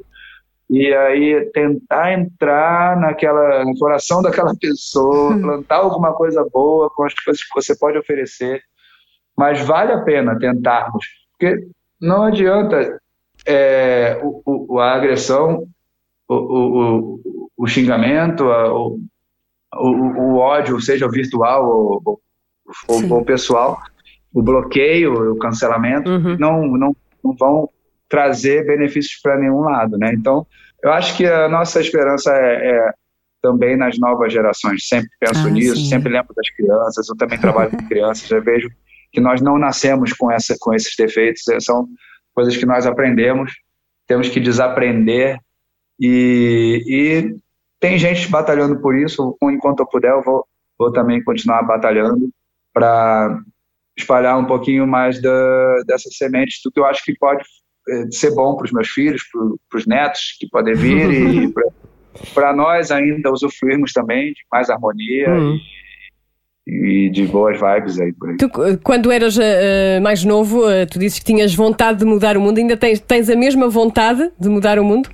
[0.70, 7.14] E aí tentar entrar naquela, no coração daquela pessoa, plantar alguma coisa boa com as
[7.24, 8.62] coisas que você pode oferecer.
[9.36, 11.66] Mas vale a pena tentarmos, porque
[12.00, 13.00] não adianta
[13.48, 15.66] é, o, o- a agressão,
[16.30, 17.20] o, o,
[17.58, 19.00] o, xingamento, a- o,
[19.74, 19.88] o,
[20.22, 22.20] o ódio, seja virtual ou,
[22.90, 23.12] Sim.
[23.12, 23.80] ou pessoal,
[24.34, 26.38] o bloqueio, o cancelamento, Uhum.
[26.40, 27.70] não, não, não vão
[28.10, 30.12] trazer benefícios para nenhum lado, né?
[30.14, 30.46] Então,
[30.84, 32.94] eu acho que a nossa esperança é, é
[33.42, 34.88] também nas novas gerações.
[34.88, 35.86] Sempre penso Ah, nisso, sim.
[35.86, 37.08] sempre lembro das crianças.
[37.10, 38.70] Eu também trabalho com crianças, já vejo
[39.12, 41.48] que nós não nascemos com essa, com esses defeitos.
[41.50, 41.88] eh, São
[42.34, 43.52] coisas que nós aprendemos,
[44.08, 45.38] temos que desaprender
[46.00, 47.36] e, e
[47.80, 49.38] tem gente batalhando por isso.
[49.44, 50.46] Enquanto eu puder, eu vou,
[50.78, 52.30] vou também continuar batalhando
[52.74, 53.40] para
[53.98, 57.44] espalhar um pouquinho mais da, dessas sementes do que eu acho que pode
[57.90, 59.22] eh, ser bom para os meus filhos,
[59.70, 61.54] para os netos que podem vir e
[62.34, 65.58] para nós ainda usufruirmos também de mais harmonia Hum.
[66.68, 68.38] e, e de boas vibes aí por aí.
[68.38, 68.50] Tu,
[68.84, 72.58] quando eras eh, mais novo, eh, tu dizes que tinhas vontade de mudar o mundo.
[72.58, 75.10] Ainda tens, tens a mesma vontade de mudar o mundo?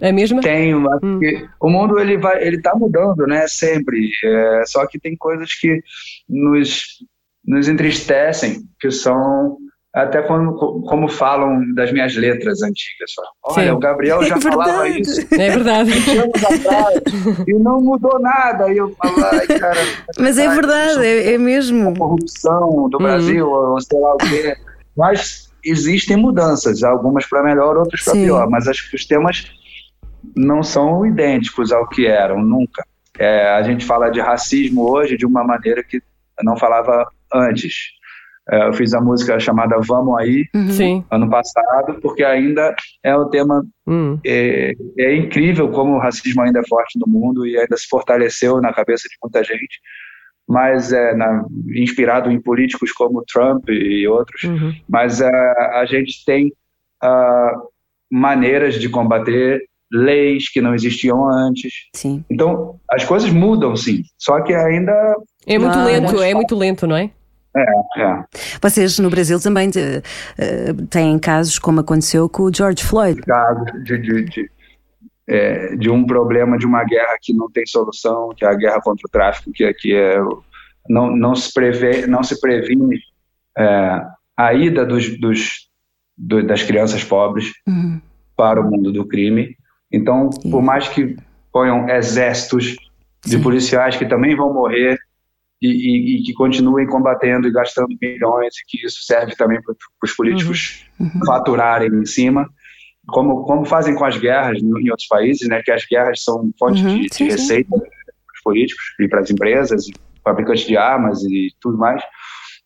[0.00, 0.40] A mesma?
[0.40, 3.46] Tenho, acho que o mundo ele vai, ele está mudando, né?
[3.48, 4.08] Sempre.
[4.24, 5.80] É, só que tem coisas que
[6.28, 6.82] nos
[7.44, 9.56] nos entristecem, que são
[9.92, 13.10] até como, como falam das minhas letras antigas.
[13.42, 13.70] Olha, Sim.
[13.72, 15.90] o Gabriel já É falava isso É verdade.
[15.92, 17.00] anos atrás
[17.48, 18.72] e não mudou nada.
[18.72, 19.80] E eu falo, ai, cara.
[20.18, 21.96] Mas é verdade, é, é mesmo.
[21.96, 24.54] corrupção do Brasil, ou sei lá o quê.
[24.96, 28.48] Mas existem mudanças, algumas para melhor, outras para pior.
[28.48, 29.44] Mas acho que os temas
[30.36, 32.84] não são idênticos ao que eram, nunca.
[33.18, 36.00] É, a gente fala de racismo hoje de uma maneira que
[36.42, 37.90] não falava antes.
[38.50, 41.04] É, eu fiz a música chamada Vamos Aí, Sim.
[41.10, 44.18] ano passado, porque ainda é um tema Hum.
[44.24, 48.60] é, é incrível como o racismo ainda é forte no mundo e ainda se fortaleceu
[48.60, 49.80] na cabeça de muita gente,
[50.48, 54.42] mas é na- inspirado em políticos como Trump e outros.
[54.44, 54.74] Uhum.
[54.88, 56.52] Mas ah, a gente tem
[57.02, 57.52] ah,
[58.10, 61.72] maneiras de combater leis que não existiam antes.
[61.94, 62.24] Sim.
[62.30, 64.02] Então as coisas mudam, sim.
[64.18, 64.92] Só que ainda
[65.46, 65.88] É muito Claro.
[65.88, 67.10] lento, é muito lento, não é?
[67.56, 68.24] é,
[68.62, 73.20] Vocês no Brasil também eh, têm casos como aconteceu com o George Floyd.
[73.22, 74.50] caso de, de, de,
[75.28, 78.80] é, de um problema de uma guerra que não tem solução, que é a guerra
[78.80, 80.42] contra o tráfico, que, que é, o-
[80.88, 82.98] não, não, se prevê, não se previne
[83.58, 84.00] é,
[84.36, 85.68] a ida dos, dos,
[86.16, 88.00] do- das crianças pobres Uhum.
[88.36, 89.56] para o mundo do crime.
[89.92, 90.50] Então, Sim.
[90.50, 91.16] por mais que
[91.52, 92.76] ponham exércitos
[93.24, 93.42] de Sim.
[93.42, 94.98] policiais que também vão morrer
[95.60, 99.74] e, e- e que continuem combatendo e gastando milhões, e que isso serve também para
[100.02, 100.86] os políticos
[101.26, 102.48] faturarem em cima,
[103.06, 106.82] como, como fazem com as guerras em outros países, né, que as guerras são fonte
[106.82, 107.86] Uhum, de, de sim, receita para
[108.34, 109.84] os políticos e para as empresas,
[110.24, 112.02] fabricantes de armas e tudo mais.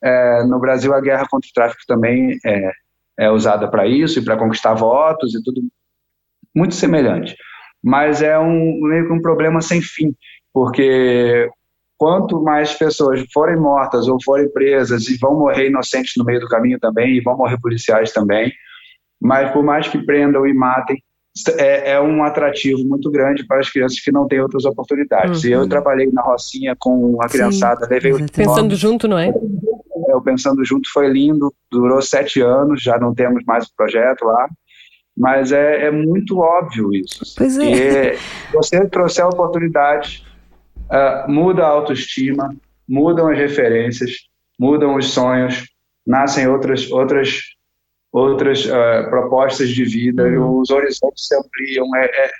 [0.03, 2.71] É, no Brasil, a guerra contra o tráfico também é,
[3.19, 5.63] é usada para isso e para conquistar votos e tudo
[6.55, 7.37] muito semelhante.
[7.83, 10.15] Mas é um meio que um problema sem fim,
[10.53, 11.49] porque
[11.99, 16.49] quanto mais pessoas forem mortas ou forem presas e vão morrer inocentes no meio do
[16.49, 18.53] caminho também, e vão morrer policiais também,
[19.21, 21.03] mas por mais que prendam e matem,
[21.59, 25.43] é, é, um atrativo muito grande para as crianças que não têm outras oportunidades.
[25.43, 25.49] Uhum.
[25.49, 25.69] E eu uhum.
[25.69, 29.29] trabalhei na Rocinha com a criançada, levei o Pensando junto, não é?
[29.29, 30.15] é?
[30.15, 34.49] O Pensando Junto foi lindo, durou sete anos, já não temos mais o projeto lá,
[35.17, 37.35] mas é, é muito óbvio isso.
[37.37, 38.15] Pois é.
[38.15, 38.19] E
[38.53, 40.25] você trouxer oportunidades,
[40.91, 42.55] uh, muda a autoestima,
[42.89, 44.11] mudam as referências,
[44.59, 45.69] mudam os sonhos,
[46.07, 47.41] nascem outras, outras
[48.15, 50.61] outras uh, propostas de vida, uhum.
[50.61, 52.31] os horizontes se ampliam, é, é,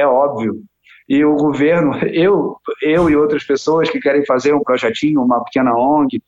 [0.00, 0.62] é, óbvio.
[1.08, 5.74] E o governo, eu, eu e outras pessoas que querem fazer um projetinho, uma pequena
[5.76, 6.22] ONG,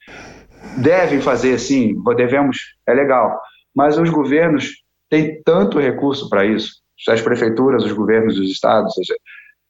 [0.76, 3.40] devem fazer sim, devemos, é legal.
[3.72, 4.72] Mas os governos
[5.08, 8.94] têm tanto recurso para isso, as prefeituras, os governos dos estados,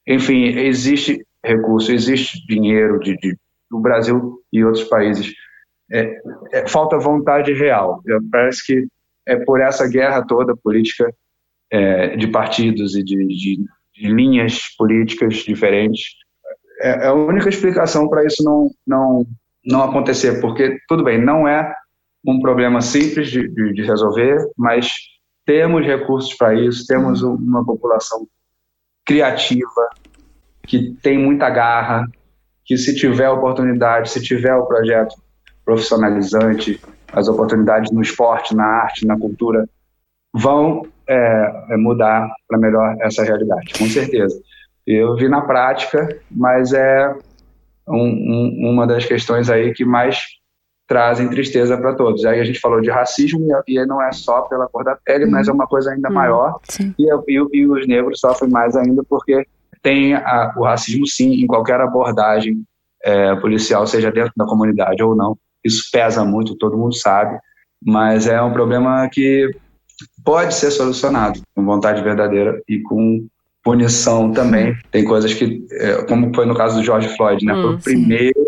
[0.07, 3.37] enfim, existe recurso, existe dinheiro de, de
[3.69, 5.33] do Brasil e outros países.
[5.91, 6.19] É,
[6.51, 8.01] é, falta vontade real.
[8.31, 8.87] Parece que
[9.25, 11.13] é por essa guerra toda política
[11.71, 16.01] é, de partidos e de, de, de, linhas políticas diferentes.
[16.81, 19.25] É, é a única explicação para isso não, não,
[19.65, 21.73] não acontecer, porque, tudo bem, não é
[22.25, 24.93] um problema simples de, de resolver, mas
[25.47, 28.27] temos recursos para isso, temos uma população
[29.05, 29.89] criativa,
[30.67, 32.05] que tem muita garra,
[32.65, 35.15] que se tiver oportunidade, se tiver o projeto
[35.63, 36.81] profissionalizante,
[37.13, 39.67] as oportunidades no esporte, na arte, na cultura
[40.33, 44.37] vão é, é mudar para melhor essa realidade, com certeza.
[44.85, 47.15] Eu vi na prática, mas é
[47.87, 50.21] um, um, uma das questões aí que mais
[50.87, 52.23] trazem tristeza para todos.
[52.25, 55.31] Aí a gente falou de racismo e, não é só pela cor da pele, uhum.
[55.31, 56.15] mas é uma coisa ainda uhum.
[56.15, 56.59] maior.
[56.97, 59.45] E, e, e, os negros sofrem mais ainda porque
[59.83, 62.63] tem a, o racismo sim em qualquer abordagem
[63.03, 65.37] é, policial, seja dentro da comunidade ou não.
[65.63, 67.37] Isso pesa muito, todo mundo sabe,
[67.85, 69.49] mas é um problema que
[70.23, 73.27] pode ser solucionado com vontade verdadeira e com
[73.63, 74.75] punição também.
[74.91, 77.53] Tem coisas que, é, como foi no caso do George Floyd, né?
[77.53, 78.46] Hum, foi o primeiro,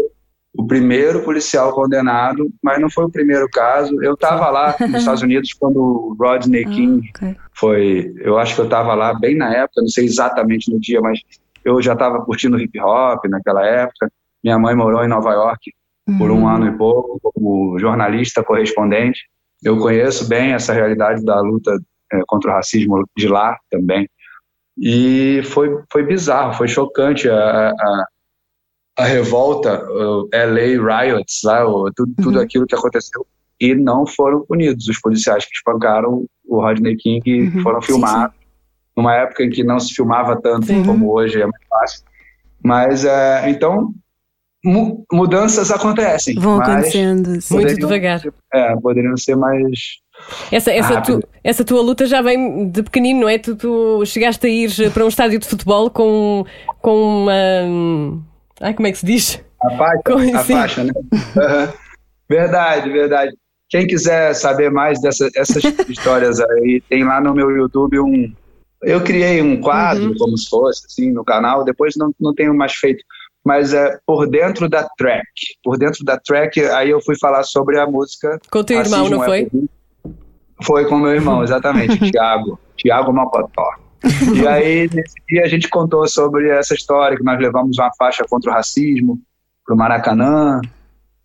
[0.54, 4.02] o primeiro policial condenado, mas não foi o primeiro caso.
[4.04, 7.36] Eu estava lá nos Estados Unidos quando o Rodney ah, King okay.
[7.54, 8.14] foi.
[8.18, 11.20] Eu acho que eu estava lá bem na época, não sei exatamente no dia, mas
[11.64, 14.12] eu já estava curtindo hip hop naquela época.
[14.44, 15.72] Minha mãe morou em Nova York
[16.18, 16.48] por um uhum.
[16.48, 19.22] ano e pouco como jornalista correspondente.
[19.64, 21.78] Eu conheço bem essa realidade da luta
[22.12, 24.10] é, contra o racismo de lá também.
[24.78, 28.08] E foi, foi bizarro, foi chocante a, a,
[29.00, 32.24] a revolta, o LA Riots, lá, o, tudo, uhum.
[32.24, 33.26] tudo aquilo que aconteceu.
[33.60, 37.64] E não foram punidos os policiais que espancaram o Rodney King uhum.
[37.64, 38.36] foram filmados.
[38.36, 38.50] Sim, sim.
[38.98, 42.04] Numa época em que não se filmava tanto como hoje, é mais fácil.
[42.62, 43.94] Mas, é, então,
[45.12, 46.36] mudanças acontecem.
[46.36, 47.40] Vão acontecendo.
[47.52, 48.22] Muito devagar.
[48.54, 50.00] É, poderiam ser mais.
[50.52, 53.38] Essa, essa, tu, essa tua luta já vem de pequenino, não é?
[53.38, 56.46] Tu, tu chegaste a ir para um estádio de futebol com,
[56.82, 58.29] com uma.
[58.60, 59.44] Ai, como é que se diz?
[59.64, 60.94] A faixa, a faixa né?
[62.30, 63.36] Verdade, verdade.
[63.70, 65.32] Quem quiser saber mais dessas
[65.90, 68.34] histórias aí, tem lá no meu YouTube um.
[68.82, 70.18] Eu criei um quadro, uhum.
[70.18, 73.04] como se fosse, assim, no canal, depois não, não tenho mais feito
[73.46, 75.26] mas é por dentro da track.
[75.64, 78.40] Por dentro da track, aí eu fui falar sobre a música.
[78.52, 79.50] Com teu irmão, não foi?
[80.62, 83.72] Foi com meu irmão, exatamente, Tiago, Tiago Mocotó.
[84.36, 88.24] E aí, nesse dia, a gente contou sobre essa história, que nós levamos uma faixa
[88.30, 89.20] contra o racismo
[89.66, 90.62] para o Maracanã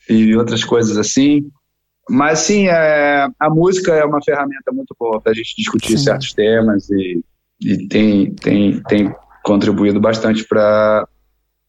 [0.08, 1.50] e outras coisas assim.
[2.08, 6.04] Mas, sim, é, a música é uma ferramenta muito boa para a gente discutir sim.
[6.04, 7.24] certos temas e,
[7.60, 11.08] e tem, tem, tem contribuído bastante para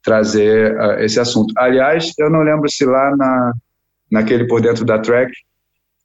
[0.03, 1.53] trazer uh, esse assunto.
[1.57, 3.53] Aliás, eu não lembro se lá na,
[4.11, 5.31] naquele por dentro da track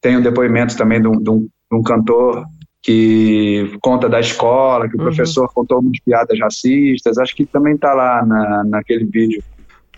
[0.01, 2.45] tem um depoimento também de um, de um, de um cantor
[2.83, 5.05] que conta da escola, que o uhum.
[5.07, 9.43] professor contou umas piadas racistas, acho que também está lá na, naquele vídeo.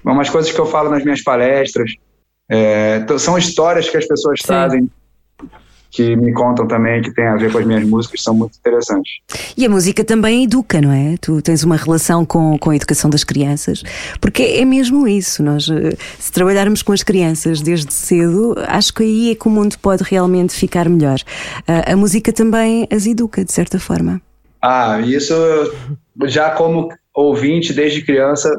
[0.05, 1.95] Umas coisas que eu falo nas minhas palestras,
[2.49, 4.47] é, são histórias que as pessoas Sim.
[4.47, 4.91] trazem
[5.93, 9.13] que me contam também, que tem a ver com as minhas músicas, são muito interessantes.
[9.55, 11.17] E a música também educa, não é?
[11.21, 13.83] Tu tens uma relação com, com a educação das crianças,
[14.19, 15.43] porque é mesmo isso.
[15.43, 19.51] Nós, eh, se trabalharmos com as crianças desde cedo, acho que aí é que o
[19.51, 21.19] mundo pode realmente ficar melhor.
[21.69, 24.21] A, a música também as educa, de certa forma.
[24.63, 25.35] Ah, isso
[26.25, 28.51] já como ouvinte desde criança,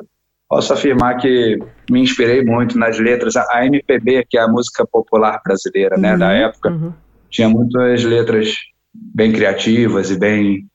[0.48, 1.58] posso afirmar que
[1.90, 3.36] me inspirei muito nas letras.
[3.36, 6.94] A MPB, que é a música popular brasileira, né, da época, uhum.
[7.34, 8.54] Tinha muitas letras
[8.94, 10.68] bem criativas e bem.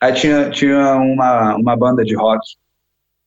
[0.00, 2.40] Aí tinha, tinha uma, uma banda de rock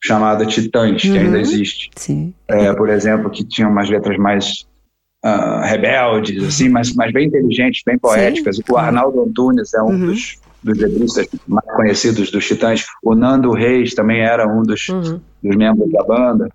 [0.03, 1.91] chamada Titãs, que ainda existe.
[1.95, 2.33] Sim.
[2.47, 4.65] É, por exemplo, que tinha umas letras mais
[5.23, 8.59] ah, rebeldes, assim, mas, mas bem inteligentes, bem poéticas.
[8.67, 12.87] O Arnaldo Antunes é um dos, dos letristas mais conhecidos dos Titãs.
[13.03, 15.21] O Nando Reis também era um dos, Uhum.
[15.43, 16.49] dos membros da banda.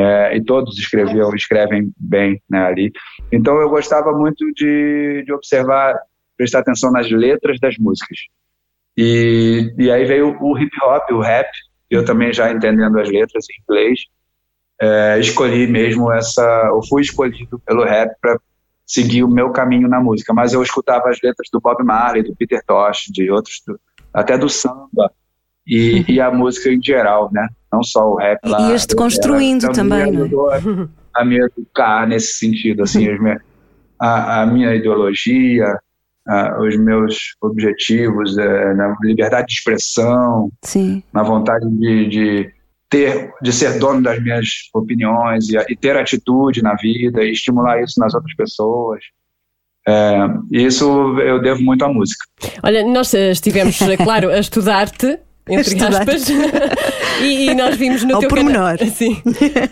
[0.00, 2.92] É, e todos escreviam, escrevem bem né, ali.
[3.32, 5.92] Então eu gostava muito de, de observar,
[6.36, 8.16] prestar atenção nas letras das músicas.
[8.96, 11.48] E, e aí veio o hip hop, o rap,
[11.90, 13.98] eu também já entendendo as letras em inglês,
[14.80, 18.38] é, escolhi mesmo essa, eu fui escolhido pelo rap para
[18.86, 22.36] seguir o meu caminho na música, mas eu escutava as letras do Bob Marley, do
[22.36, 23.80] Peter Tosh, de outros, do-
[24.14, 25.10] até do samba
[25.66, 27.48] e, e a música em geral, né?
[27.72, 28.72] Não só o rap E lá.
[28.72, 30.04] este eu- construindo ela também, é?
[30.04, 30.58] ajudou a,
[31.16, 33.38] a me educar nesse sentido, assim, me-
[34.00, 35.78] a, a minha ideologia,
[36.26, 41.02] a- os meus objetivos, é, na liberdade de expressão, Sim.
[41.12, 42.50] na vontade de, de
[42.88, 47.82] ter, de ser dono das minhas opiniões e, e ter atitude na vida e estimular
[47.82, 49.00] isso nas outras pessoas.
[49.86, 50.18] É,
[50.52, 52.22] isso eu devo muito à música.
[52.62, 55.18] Olha, nós eh, estivemos, eh, claro, a estudar-te.
[55.48, 56.28] Entre aspas,
[57.22, 58.76] e, e nós vimos no Ao teu pormenor.
[58.76, 58.76] canal.
[58.94, 59.20] Sim,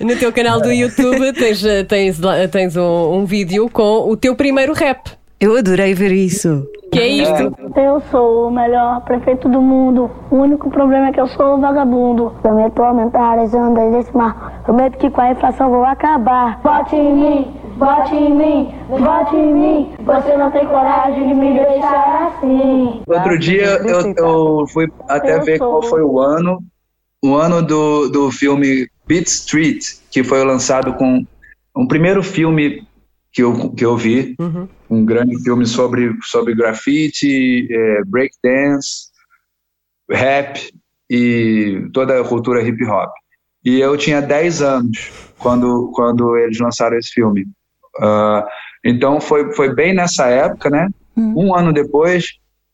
[0.01, 4.17] no teu canal do YouTube tens, eh, tens, lá- tens um, um vídeo com o
[4.17, 5.11] teu primeiro rap.
[5.39, 6.67] Eu adorei ver isso.
[6.91, 7.55] Que é isto?
[7.77, 10.11] Eu sou o melhor prefeito do mundo.
[10.31, 12.33] O único problema é que eu sou um vagabundo.
[12.41, 14.63] Prometo aumentar as ondas desse mar.
[14.65, 16.59] Prometo que com a inflação vou acabar.
[16.63, 19.95] Vote em mim, vote em mim, vote em mim.
[20.01, 23.03] Você não tem coragem de me deixar assim.
[23.07, 26.63] Outro dia eu, eu fui até Eu ver sou- qual foi o ano,
[27.23, 31.25] o ano do, do filme Beat Street, que foi lançado com
[31.77, 32.87] um primeiro filme
[33.33, 34.35] que eu, que eu vi,
[34.89, 39.09] um grande filme sobre, sobre grafite, eh, breakdance,
[40.11, 40.59] rap
[41.11, 43.11] e toda a cultura hip hop.
[43.65, 47.47] E eu tinha 10 anos quando, quando eles lançaram esse filme.
[48.01, 48.47] Ah,
[48.85, 50.89] então foi, foi bem nessa época, né?
[51.17, 52.27] Um ano depois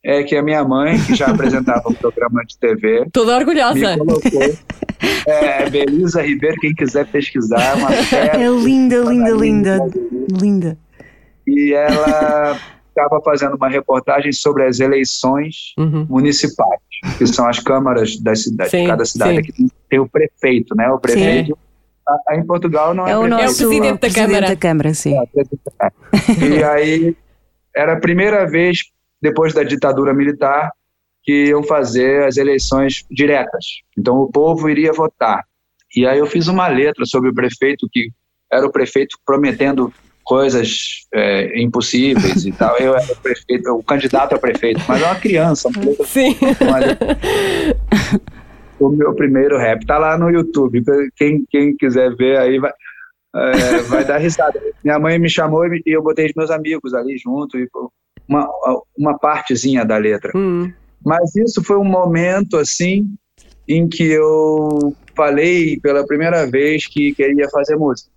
[0.05, 3.97] é que a minha mãe, que já apresentava um programa de TV, Toda me orgulhosa.
[3.99, 4.43] colocou.
[5.27, 8.37] É, Belisa Ribeiro, quem quiser pesquisar, é uma fera.
[8.43, 9.79] É linda, linda, linda.
[10.41, 10.79] Linda.
[11.47, 12.59] E ela
[12.89, 16.05] estava fazendo uma reportagem sobre as eleições Uhum.
[16.11, 16.81] municipais,
[17.17, 19.33] que são as câmaras da cidade, Sim, de cada cidade.
[19.35, 19.39] sim.
[19.39, 20.89] Aqui tem, tem o prefeito, né?
[20.91, 21.57] O prefeito.
[22.29, 24.47] A- Em Portugal não é, É o nosso presidente da Câmara.
[24.49, 25.15] da Câmara, sim.
[26.41, 27.17] E aí
[27.75, 28.79] era a primeira vez,
[29.21, 30.71] depois da ditadura militar,
[31.25, 33.65] que iam fazer as eleições diretas.
[33.97, 35.43] Então o povo iria votar.
[35.95, 38.11] E aí eu fiz uma letra sobre o prefeito, que
[38.51, 39.93] era o prefeito prometendo
[40.25, 42.77] coisas é, impossíveis e tal.
[42.79, 45.69] Eu era o prefeito, o candidato a prefeito, mas é uma criança.
[45.69, 46.37] Uma letra, Sim.
[46.61, 47.19] uma letra.
[48.87, 50.83] o meu primeiro rap tá lá no YouTube.
[51.17, 52.73] Quem, quem quiser ver aí vai,
[53.35, 54.61] é, vai dar risada.
[54.83, 57.69] Minha mãe me chamou e eu botei os meus amigos ali junto e
[58.29, 58.49] uma,
[58.97, 60.33] uma partezinha da letra.
[60.35, 60.73] Hum.
[61.05, 63.07] Mas isso foi um momento assim
[63.69, 68.11] em que eu falei pela primeira vez que queria fazer música.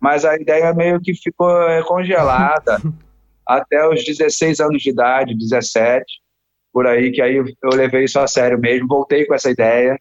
[0.00, 2.80] Mas a ideia meio que ficou é, congelada
[3.46, 6.04] até os 16 anos de idade, 17,
[6.72, 9.98] por aí, que aí eu levei isso a sério mesmo, voltei com essa ideia.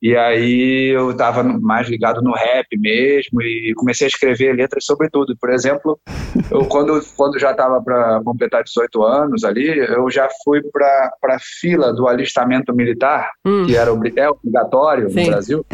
[0.00, 5.10] E aí eu estava mais ligado no rap mesmo e comecei a escrever letras sobre
[5.10, 5.36] tudo.
[5.40, 5.98] Por exemplo,
[6.50, 11.38] eu quando, quando já estava para completar 18 anos ali, eu já fui para a
[11.40, 13.66] fila do alistamento militar, Hum.
[13.66, 15.22] que era é obrigatório Sim.
[15.22, 15.66] no Brasil.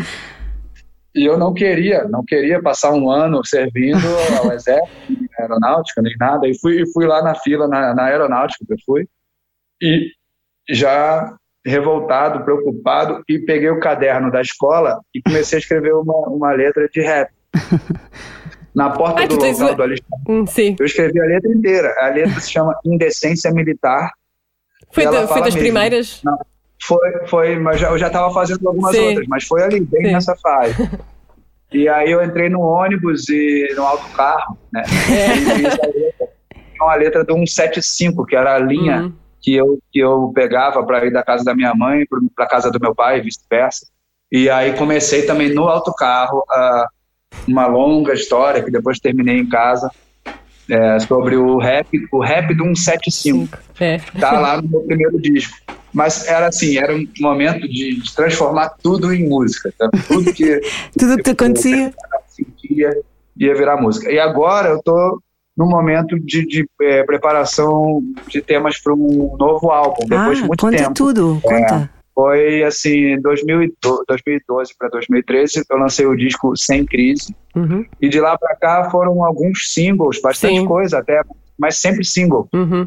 [1.15, 4.05] E eu não queria, não queria passar um ano servindo
[4.41, 6.49] ao exército, na aeronáutica, nem nada.
[6.49, 9.07] E fui, fui lá na fila, na, na aeronáutica que eu fui,
[9.85, 10.09] e
[10.75, 11.35] já
[11.67, 16.89] revoltado, preocupado, e peguei o caderno da escola e comecei a escrever uma, uma letra
[16.89, 17.31] de rap.
[18.75, 20.25] Na porta do tens local o- do alistamento.
[20.31, 20.75] Hum, Sim.
[20.81, 21.95] Eu escrevi a letra inteira.
[22.01, 24.11] A letra se chama Indecência Militar.
[24.93, 25.61] Foi, da- foi das mesmo.
[25.61, 26.21] primeiras?
[26.25, 26.37] Não,
[26.83, 29.07] foi, foi, mas eu já estava fazendo algumas Sim.
[29.09, 30.13] outras, mas foi ali, bem Sim.
[30.13, 30.75] nessa fase.
[31.73, 34.83] E aí eu entrei no ônibus e no autocarro, né?
[35.11, 35.37] É.
[35.37, 36.29] E fiz a letra,
[36.81, 39.13] uma letra do 175, que era a linha Uhum.
[39.45, 42.81] Que, eu, que eu pegava para ir da casa da minha mãe para casa do
[42.81, 43.87] meu pai, e vice-versa.
[44.33, 46.89] E aí comecei também no autocarro a,
[47.47, 49.91] uma longa história que depois terminei em casa
[50.71, 53.99] é, sobre o rap, o rap do 175 É.
[54.19, 55.55] tá lá no meu primeiro disco.
[55.93, 59.73] Mas era assim, era um momento de, de transformar tudo em música.
[59.79, 59.91] Tá?
[60.09, 60.61] Tudo que
[60.99, 61.93] Tudo que te acontecia.
[63.37, 64.11] ia virar música.
[64.11, 65.23] E agora eu tô
[65.57, 70.49] no momento de, de, eh, preparação de temas para um novo álbum, depois ah, de
[70.49, 70.95] muito conta tempo.
[70.95, 71.91] tudo, conta.
[72.15, 77.35] Foi assim, em 2012, 2012 para 2013, eu lancei o disco Sem Crise.
[77.57, 77.85] Uhum.
[78.01, 80.67] E de lá para cá foram alguns singles, bastante Sim.
[80.67, 81.21] coisa até,
[81.59, 82.49] mas sempre single.
[82.53, 82.87] Uhum.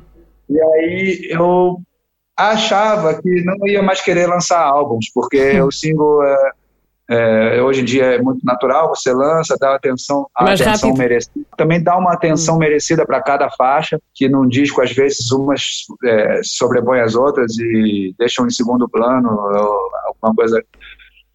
[0.49, 1.81] E aí eu
[2.37, 6.51] achava que não ia mais querer lançar álbuns, porque o single é,
[7.09, 11.01] é, hoje em dia é muito natural, você lança, dá atenção, a Mais atenção rápido.
[11.01, 11.45] merecida.
[11.55, 16.41] Também dá uma atenção merecida para cada faixa, que num disco às vezes umas é,
[16.43, 20.61] sobrepõem as outras e deixam em segundo plano ou alguma coisa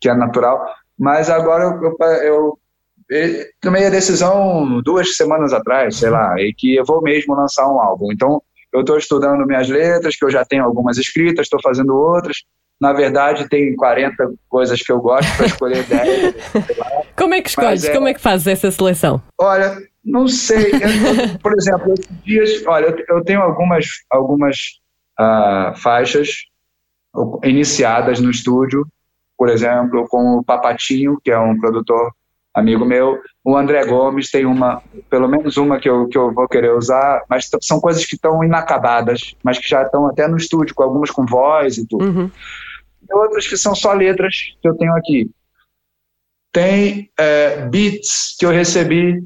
[0.00, 0.64] que é natural.
[0.98, 2.58] Mas agora eu, eu, eu
[3.12, 7.68] eu tomei a decisão duas semanas atrás, sei lá, e que eu vou mesmo lançar
[7.68, 8.10] um álbum.
[8.10, 8.42] Então,
[8.72, 12.38] eu estou estudando minhas letras, que eu já tenho algumas escritas, estou fazendo outras.
[12.82, 16.34] Na verdade, tem 40 coisas que eu gosto para escolher 10.
[16.66, 16.90] sei lá.
[17.16, 17.82] Como é que escolhes?
[17.82, 19.22] Mas é- Como é que fazes essa seleção?
[19.38, 20.72] Olha, não sei.
[20.72, 24.56] Eu- por exemplo, esses dias, olha, eu, tenho algumas, algumas
[25.16, 26.28] ah, faixas
[27.44, 28.84] iniciadas no estúdio,
[29.38, 32.10] por exemplo, com o Papatinho, que é um produtor
[32.52, 33.16] amigo meu.
[33.44, 37.22] O André Gomes tem uma, pelo menos uma que eu, que eu vou querer usar,
[37.28, 41.10] mas são coisas que estão inacabadas, mas que já estão até no estúdio, com algumas
[41.12, 42.04] com voz e tudo.
[42.04, 42.30] Uhum.
[43.12, 45.30] Outras que são só letras que eu tenho aqui.
[46.52, 49.22] Tem é, beats que eu recebi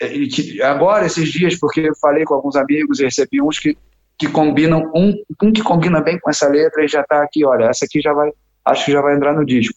[0.00, 3.76] e que agora, esses dias, porque eu falei com alguns amigos e recebi uns que,
[4.18, 7.66] que combinam, um, um que combina bem com essa letra e já está aqui, olha,
[7.66, 8.32] essa aqui já vai,
[8.64, 9.74] acho que já vai entrar no disco.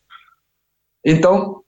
[1.04, 1.62] Então,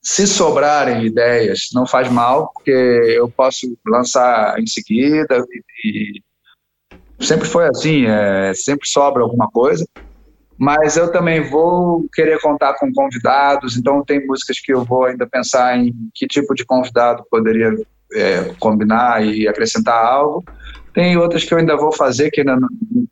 [0.00, 5.44] se sobrarem ideias, não faz mal, porque eu posso lançar em seguida
[5.84, 6.20] e,
[7.18, 9.84] e sempre foi assim, é, sempre sobra alguma coisa
[10.64, 15.26] mas eu também vou querer contar com convidados, então tem músicas que eu vou ainda
[15.26, 17.74] pensar em que tipo de convidado poderia
[18.14, 20.44] é, combinar e acrescentar algo.
[20.94, 22.68] Tem outras que eu ainda vou fazer que ainda não,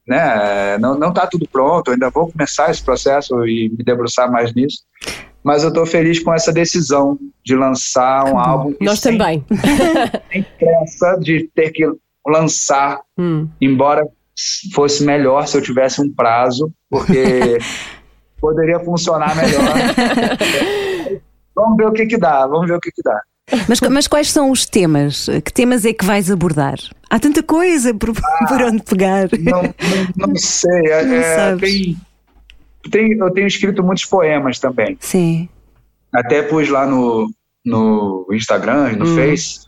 [0.06, 4.30] né, não, não tá tudo pronto, eu ainda vou começar esse processo e me debruçar
[4.30, 4.84] mais nisso.
[5.42, 8.74] Mas eu estou feliz com essa decisão de lançar um álbum.
[8.80, 9.44] e Nós sem- também.
[10.30, 11.84] Sem pressa de ter que
[12.24, 13.48] lançar Hum.
[13.60, 14.06] embora
[14.74, 17.58] fosse melhor se eu tivesse um prazo, porque
[18.40, 19.62] poderia funcionar melhor.
[21.54, 23.20] vamos ver o que que dá, vamos ver o que que dá.
[23.68, 25.26] Mas, mas quais são os temas?
[25.44, 26.78] Que temas é que vais abordar?
[27.08, 28.12] Há tanta coisa por,
[28.48, 29.28] por onde pegar.
[29.40, 31.96] Não, não, não sei, é- Não é, tem,
[32.90, 34.96] tem, eu tenho escrito muitos poemas também.
[35.00, 35.48] Sim.
[36.12, 37.28] Até pus lá no,
[37.64, 39.16] no Instagram e no Hum.
[39.16, 39.60] Face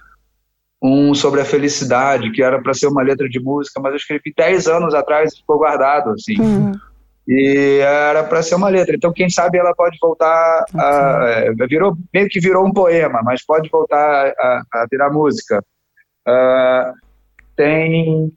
[0.82, 4.32] um sobre a felicidade, que era para ser uma letra de música, mas eu escrevi
[4.36, 6.40] 10 anos atrás e ficou guardado, assim.
[6.40, 6.72] Hum.
[7.26, 8.96] E era para ser uma letra.
[8.96, 11.24] Então, quem sabe ela pode voltar a.
[11.28, 15.64] é, virou, meio que virou um poema, mas pode voltar a, a virar música.
[16.26, 16.92] Ah,
[17.54, 18.32] tem,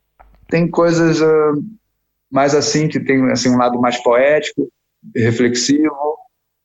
[0.47, 1.53] tem coisas ah,
[2.31, 4.69] mais assim, que tem assim, um lado mais poético,
[5.15, 6.17] reflexivo,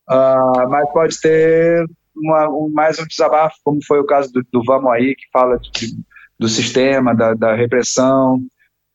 [0.06, 1.86] ah, mas pode ter
[2.16, 5.58] uma- um, mais um desabafo, como foi o caso do, do Vamos Aí, que fala
[5.58, 5.96] de-
[6.38, 8.40] do sistema, da, da repressão.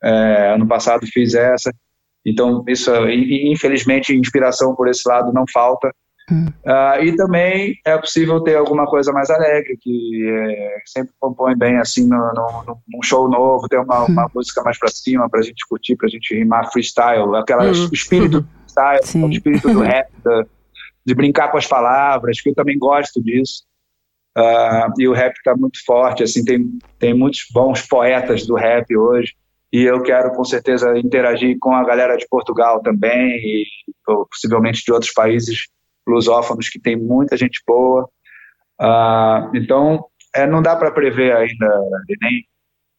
[0.04, 1.72] É, ano passado fiz essa.
[2.26, 5.92] Então, isso, infelizmente, inspiração por esse lado não falta.
[6.32, 6.48] Hum.
[6.66, 11.78] Ah, e também é possível ter alguma coisa mais alegre, que é, sempre compõe bem
[11.78, 15.96] assim no, num show novo, ter uma, uma música mais pra cima pra gente curtir,
[15.96, 17.70] pra gente rimar freestyle, aquela Uhum.
[17.90, 19.24] o espírito do freestyle, Sim.
[19.24, 20.46] o espírito do rap, da-
[21.06, 23.64] de brincar com as palavras, que eu também gosto disso.
[24.38, 26.68] Ah, e o rap está muito forte, assim, tem,
[27.00, 29.34] tem muitos bons poetas do rap hoje,
[29.72, 33.66] e eu quero com certeza interagir com a galera de Portugal também, e
[34.06, 35.68] possivelmente de outros países
[36.08, 38.10] lusófonos que tem muita gente boa.
[38.80, 41.80] Ah, então, é, não dá para prever ainda,
[42.22, 42.46] nem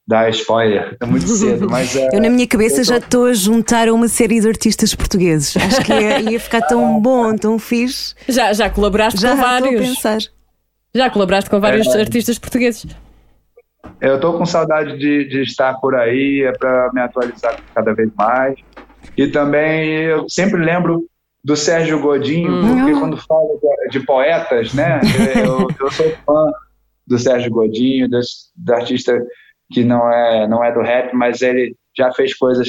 [0.06, 3.34] dar spoiler, é muito cedo, mas é, Eu, na minha cabeça, eu já estou a
[3.34, 5.56] juntar uma série de artistas portugueses.
[5.56, 8.14] Acho que ia, ia ficar tão bom, tão fixe.
[8.28, 9.80] Já, já colaboraste Já com vários.
[9.88, 10.18] pensar.
[10.94, 12.00] Já colaboraste com vários É.
[12.00, 12.86] artistas portugueses.
[14.00, 18.08] Eu estou com saudade de, de estar por aí, é para me atualizar cada vez
[18.16, 18.56] mais.
[19.16, 21.04] E também eu sempre lembro
[21.44, 22.76] do Sérgio Godinho, Hum.
[22.78, 25.00] porque quando falo de, de poetas, né,
[25.36, 26.50] eu, eu sou fã
[27.06, 29.12] do Sérgio Godinho, desse, do artista
[29.70, 32.68] que não é, não é do rap, mas ele já fez coisas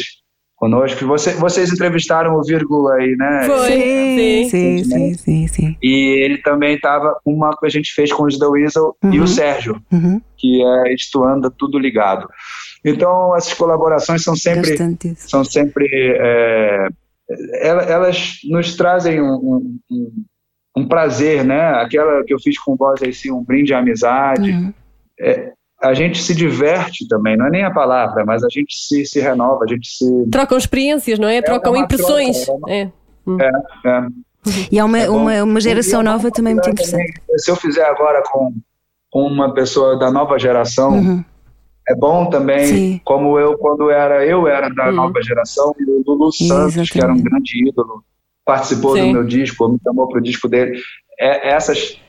[0.56, 1.06] conosco.
[1.06, 3.43] Você, vocês entrevistaram o Vírgula aí, né?
[3.45, 3.68] Foi.
[3.72, 4.50] Sim, Sim.
[4.50, 5.78] sim, sim, sim, sim.
[5.84, 9.24] E ele também estava, uma que a gente fez com os The Weasel e Uhum.
[9.24, 10.20] o Sérgio Uhum.
[10.38, 12.28] que é Isto Anda Tudo Ligado.
[12.84, 14.76] Então essas colaborações são sempre
[15.18, 15.88] são sempre
[16.20, 16.88] é,
[17.62, 20.24] ela- elas nos trazem um, um- um-
[20.78, 21.70] um prazer, né?
[21.82, 24.52] Aquela que eu fiz com voz assim, um brinde à amizade.
[24.52, 24.74] Uhum.
[25.20, 25.52] É,
[25.84, 29.20] a gente se diverte também, não é nem a palavra, mas a gente se, se
[29.20, 31.42] renova, a gente se Trocam experiências, não é?
[31.42, 32.46] Trocam uma impressões.
[32.46, 32.90] troca, É.
[33.42, 34.08] é,
[34.72, 35.18] E há uma, É bom.
[35.18, 37.14] uma, uma geração E é uma nova também muito interessante.
[37.14, 38.54] também, Se eu fizer agora com,
[39.12, 41.24] com uma pessoa da nova geração, Uhum.
[41.90, 43.02] é bom também, Sim.
[43.06, 44.96] como eu quando era eu era da Uhum.
[44.96, 47.24] nova geração e o Lulu Santos, que era um Exatamente.
[47.24, 48.04] grande ídolo,
[48.46, 49.08] participou Sim.
[49.08, 50.80] do meu disco, me chamou para o disco dele.
[51.20, 52.00] É, essas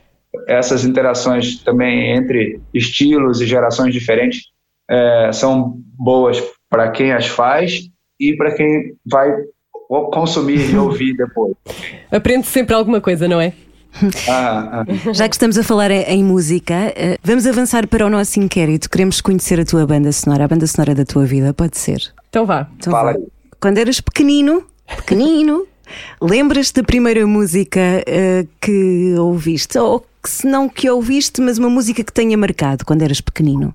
[0.46, 4.42] essas interações também entre estilos e gerações diferentes
[4.90, 7.88] é, são boas para quem as faz
[8.20, 9.30] e para quem vai
[10.12, 11.54] consumir e ouvir depois.
[12.10, 13.52] Aprende sempre alguma coisa, não é?
[14.28, 15.12] Ah, ah.
[15.12, 18.88] Já que estamos a falar em, música, eh, vamos avançar para o nosso inquérito.
[18.88, 21.98] Queremos conhecer a tua banda sonora, a banda sonora da tua vida, pode ser?
[22.28, 22.68] Então vá.
[22.76, 23.18] Então Fala vá.
[23.58, 24.62] Quando eras pequenino,
[24.96, 25.66] pequenino,
[26.20, 29.78] lembras-te da primeira música eh, que ouviste?
[29.78, 33.74] Ou que se não que ouviste, mas uma música que tenha marcado quando eras pequenino?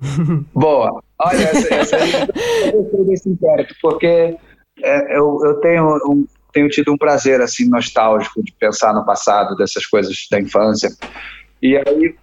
[0.54, 1.02] Boa.
[1.20, 1.96] Olha, essa, essa
[2.72, 4.36] eu desse inquérito, porque
[4.82, 9.56] é, eu, eu tenho, um- tenho tido um prazer assim nostálgico de pensar no passado,
[9.56, 10.90] dessas coisas da infância.
[11.60, 12.14] E aí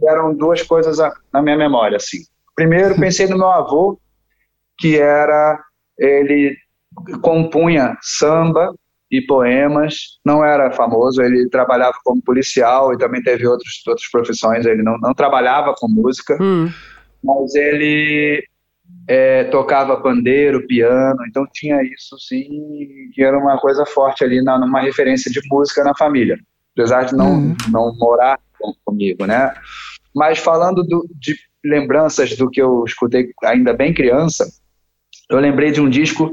[0.00, 1.96] vieram duas coisas a- na minha memória.
[1.96, 2.18] Assim.
[2.56, 4.00] Primeiro, pensei no meu avô,
[4.78, 5.60] que era.
[5.98, 6.56] Ele
[7.22, 8.74] compunha samba
[9.10, 14.66] e poemas, não era famoso, ele trabalhava como policial e também teve outros, outras profissões,
[14.66, 16.68] ele não, não trabalhava com música Hum.
[17.24, 18.44] mas ele
[19.06, 22.48] é, tocava pandeiro, piano, então tinha isso sim,
[23.14, 26.38] que era uma coisa forte ali, na, numa referência de música na família,
[26.76, 27.56] apesar de não, Uhum.
[27.70, 29.54] não morar com- comigo, né?
[30.14, 31.34] Mas falando do- de
[31.64, 34.46] lembranças do que eu escutei ainda bem criança,
[35.30, 36.30] eu lembrei de um disco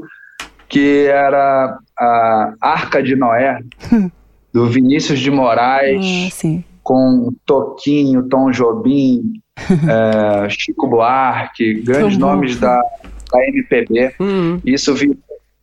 [0.68, 3.60] que era a Arca de Noé,
[4.52, 6.64] do Vinícius de Moraes, Ah, sim.
[6.82, 12.26] com Toquinho, Tom Jobim, eh, Chico Buarque, grandes bom.
[12.26, 14.14] nomes da, da MPB.
[14.20, 14.60] Hum.
[14.64, 15.18] Isso vi-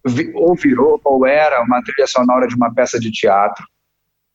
[0.05, 3.63] vi- ou virou ou era uma trilha sonora de uma peça de teatro.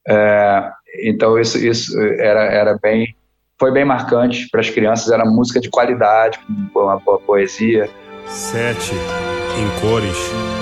[0.09, 0.71] Eh,
[1.05, 3.15] então isso, isso era, era bem,
[3.61, 5.11] foi bem marcante para as crianças.
[5.11, 6.39] Era música de qualidade,
[6.73, 7.89] com uma boa poesia.
[8.27, 10.58] Sete em cores.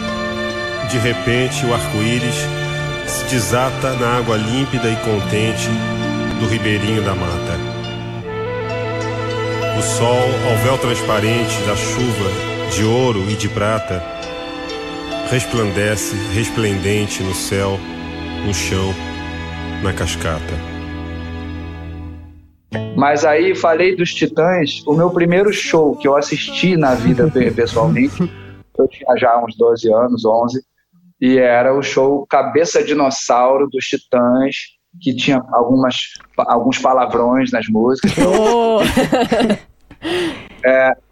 [0.91, 2.34] De repente, o arco-íris
[3.07, 5.68] se desata na água límpida e contente
[6.41, 7.76] do ribeirinho da mata.
[9.78, 12.30] O sol, ao véu transparente da chuva
[12.74, 14.03] de ouro e de prata,
[15.30, 17.78] resplandece resplendente no céu,
[18.47, 18.95] no chão,
[19.82, 20.55] na cascata.
[22.97, 27.51] Mas aí falei dos Titãs, o meu primeiro show que eu assisti na vida pe-
[27.51, 28.22] pessoalmente,
[28.78, 30.62] eu tinha já uns 12 anos, 11,
[31.20, 38.12] e era o show Cabeça Dinossauro dos Titãs, que tinha algumas, alguns palavrões nas músicas.
[38.26, 38.80] Oh.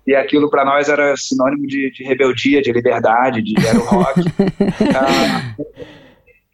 [0.07, 4.21] E aquilo para nós era sinônimo de, de rebeldia, de liberdade, de era o rock.
[4.95, 5.55] Ah,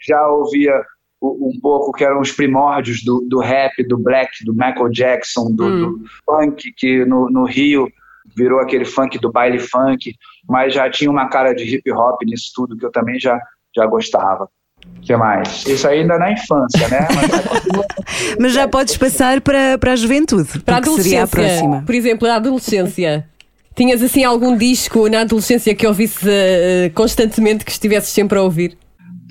[0.06, 0.72] já ouvia
[1.20, 5.98] um pouco que eram os primórdios do, do rap, do black, do Michael Jackson, do,
[5.98, 7.90] do funk, que no, no Rio
[8.36, 10.14] virou aquele funk do baile funk,
[10.48, 13.38] mas já tinha uma cara de hip hop nisso tudo que eu também já,
[13.74, 14.48] já gostava.
[14.96, 15.66] O que mais?
[15.66, 17.06] Isso ainda na infância, né?
[17.14, 21.58] Mas Mas já podes passar para, para a juventude, Para a porque seria a adolescência.
[21.58, 21.82] próxima.
[21.84, 23.26] Por exemplo, a adolescência.
[23.74, 28.76] Tinhas assim algum disco na adolescência que ouvisses eh, constantemente que estivesses sempre a ouvir?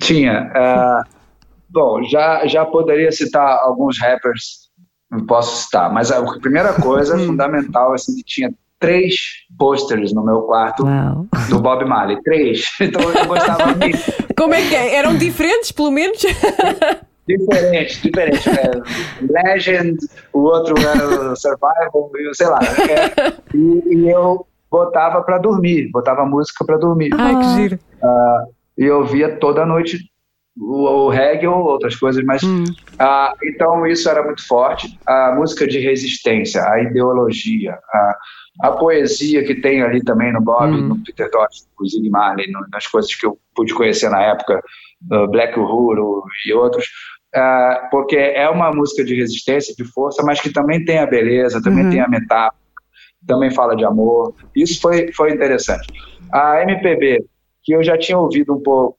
[0.00, 0.50] Tinha.
[0.54, 1.02] ah,
[1.68, 4.70] bom, já, já poderia citar alguns rappers,
[5.10, 9.14] não posso citar, mas a primeira coisa fundamental, assim, que tinha três
[9.58, 11.26] posters no meu quarto Uau.
[11.48, 12.64] do Bob Marley, três.
[12.80, 13.98] Então eu gostava muito.
[14.36, 14.96] Como é que é?
[14.96, 16.18] Eram diferentes, pelo menos?
[17.28, 18.48] Diferente, diferente.
[18.48, 18.72] É,
[19.44, 19.96] Legend,
[20.32, 22.58] o outro era Survival, sei lá.
[22.58, 27.10] é, e, e eu botava pra dormir, botava música pra dormir.
[27.16, 27.78] Ai, que giro.
[28.76, 30.00] e eu via toda noite
[30.58, 32.42] o, o reggae ou outras coisas, mas
[32.98, 34.98] ah, então isso era muito forte.
[35.06, 38.16] A música de resistência, a ideologia, a,
[38.60, 42.86] a poesia que tem ali também no Bob, no Peter Tosh, Zig Marley, no- nas
[42.86, 44.60] coisas que eu pude conhecer na época,
[45.12, 46.86] uh, Black Uhuru e outros.
[47.34, 51.62] ah, porque é uma música de resistência, de força, mas que também tem a beleza,
[51.62, 52.56] também tem a metáfora,
[53.24, 54.34] também fala de amor.
[54.56, 55.86] Isso foi, foi interessante.
[56.32, 57.24] A MPB,
[57.62, 58.96] que eu já tinha ouvido um pouco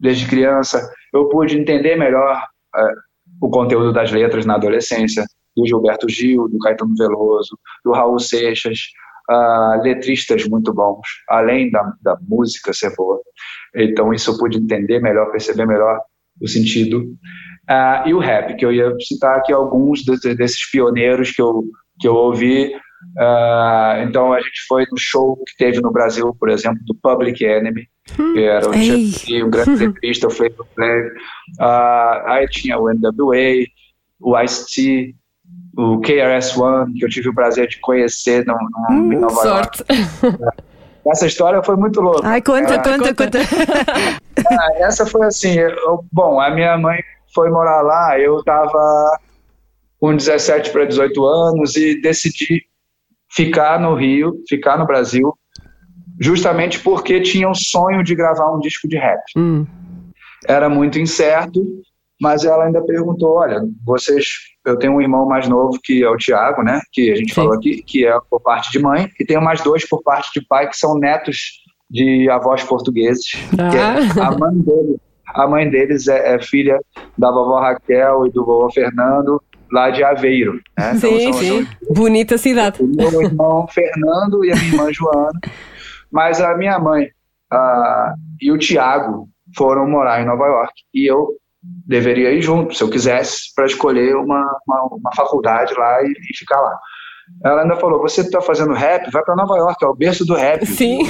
[0.00, 2.42] desde criança, eu pude entender melhor
[2.74, 2.94] eh,
[3.40, 5.24] o conteúdo das letras na adolescência,
[5.56, 8.78] do Gilberto Gil, do Caetano Veloso, do Raul Seixas,
[9.30, 13.20] uh, letristas muito bons, além da, da música ser boa.
[13.74, 16.00] Então, isso eu pude entender melhor, perceber melhor
[16.40, 17.00] o sentido.
[17.70, 21.64] Uh, e o rap, que eu ia citar aqui alguns desses pioneiros que eu,
[21.98, 22.74] que eu ouvi.
[23.16, 27.44] Uh, então, a gente foi no show que teve no Brasil, por exemplo, do Public
[27.44, 31.06] Enemy, que era um, um grande letrista, o Flavor Flav.
[31.60, 33.66] Uh, aí tinha o NWA,
[34.20, 35.14] o Ice-T,
[35.76, 39.84] o KRS-One, que eu tive o prazer de conhecer no, no, hum, em Nova sorte.
[40.22, 40.38] York.
[41.06, 42.26] Essa história foi muito louca.
[42.26, 43.38] Ai, conta, conta, conta.
[44.46, 46.98] Ah, essa foi assim, eu, bom, a minha mãe
[47.32, 49.18] foi morar lá, eu estava
[50.00, 52.62] com 17 para 18 anos e decidi
[53.30, 55.32] ficar no Rio, ficar no Brasil,
[56.20, 59.22] justamente porque tinha um sonho de gravar um disco de rap.
[59.36, 59.64] Hum.
[60.46, 61.64] Era muito incerto,
[62.24, 64.26] mas ela ainda perguntou, olha, vocês,
[64.64, 67.34] eu tenho um irmão mais novo que é o Tiago, né, que a gente Sim.
[67.34, 70.46] falou aqui, que é por parte de mãe, e tenho mais dois por parte de
[70.46, 73.26] pai que são netos de avós portugueses,
[73.58, 73.68] ah.
[73.68, 74.96] que é a mãe dele,
[75.34, 76.80] a mãe deles é, é, filha
[77.18, 79.38] da vovó Raquel e do vovô Fernando,
[79.70, 80.54] lá de Aveiro.
[80.78, 80.94] Né?
[80.96, 81.66] Então, sim, são, sim.
[81.66, 82.82] São, Bonita cidade.
[82.82, 85.40] O meu irmão Fernando e a minha irmã Joana.
[86.10, 87.04] Mas a minha mãe
[87.52, 90.72] uh, e o Tiago foram morar em Nova York.
[90.94, 91.36] E eu
[91.86, 96.36] deveria ir junto, se eu quisesse, para escolher uma, uma, uma, faculdade lá e, e,
[96.36, 96.78] ficar lá.
[97.42, 99.10] Ela ainda falou: Você está fazendo rap?
[99.10, 100.64] Vai para Nova York, é o berço do rap.
[100.66, 101.00] Sim.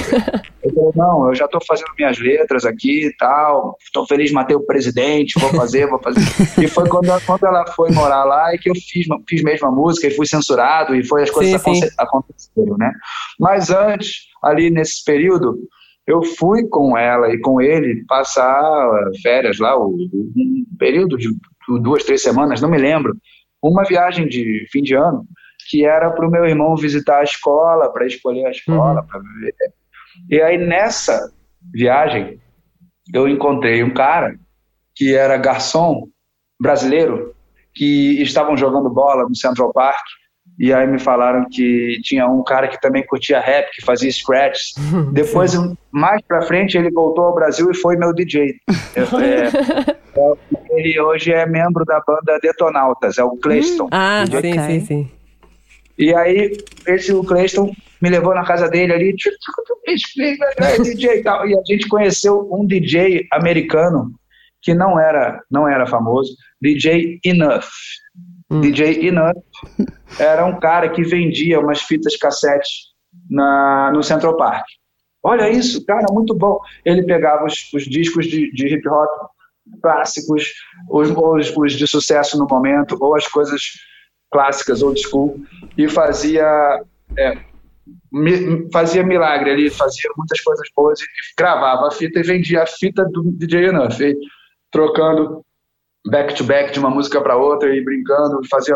[0.63, 3.77] Eu falei: Não, eu já estou fazendo minhas letras aqui e tal.
[3.83, 6.21] Estou feliz, matei o presidente, vou fazer, vou fazer.
[6.61, 9.71] E foi quando, quando ela foi morar lá e que eu fiz, fiz mesmo a
[9.71, 12.91] música e fui censurado e foi as coisas sim, aconteceram, né?
[13.37, 15.59] Mas antes, ali nesse período,
[16.07, 18.89] eu fui com ela e com ele passar
[19.21, 19.97] férias lá, um
[20.77, 21.29] período de
[21.81, 23.15] duas, três semanas, não me lembro,
[23.61, 25.25] uma viagem de fim de ano
[25.67, 29.07] que era para o meu irmão visitar a escola, para escolher a escola, uhum.
[29.07, 29.55] para ver.
[30.29, 31.31] E aí nessa
[31.73, 32.39] viagem
[33.13, 34.37] eu encontrei um cara
[34.95, 36.07] que era garçom
[36.61, 37.33] brasileiro
[37.73, 40.05] que estavam jogando bola no Central Park
[40.57, 44.73] e aí me falaram que tinha um cara que também curtia rap, que fazia scratch.
[45.11, 45.53] Depois,
[45.91, 48.55] mais pra frente, ele voltou ao Brasil e foi meu DJ.
[48.95, 49.01] é,
[50.19, 50.37] é,
[50.71, 53.89] ele hoje é membro da banda Detonautas, é o Cleiston.
[53.91, 54.59] Ah, sim, okay.
[54.59, 55.11] sim, sim.
[55.97, 59.15] E aí, esse o Cleiston me levou na casa dele ali,
[60.83, 61.47] DJ e tal.
[61.47, 64.11] E a gente conheceu um DJ americano
[64.61, 67.65] que não era, não era famoso, DJ Enough.
[68.49, 68.61] Hum.
[68.61, 69.41] DJ Enough
[70.19, 72.69] era um cara que vendia umas fitas cassete
[73.29, 74.65] na, no Central Park.
[75.23, 76.59] Olha isso, cara, muito bom.
[76.83, 79.09] Ele pegava os, os discos de, de, hip hop
[79.81, 80.43] clássicos,
[80.87, 83.61] os, os, os, de sucesso no momento, ou as coisas
[84.31, 85.39] clássicas, old school,
[85.75, 86.45] e fazia,
[87.17, 87.37] é,
[88.11, 92.67] mi, fazia milagre ali, fazia muitas coisas boas, e gravava a fita e vendia a
[92.67, 94.15] fita do DJ Enough, e,
[94.69, 95.44] trocando
[96.09, 98.75] back to back de uma música para outra e brincando, fazia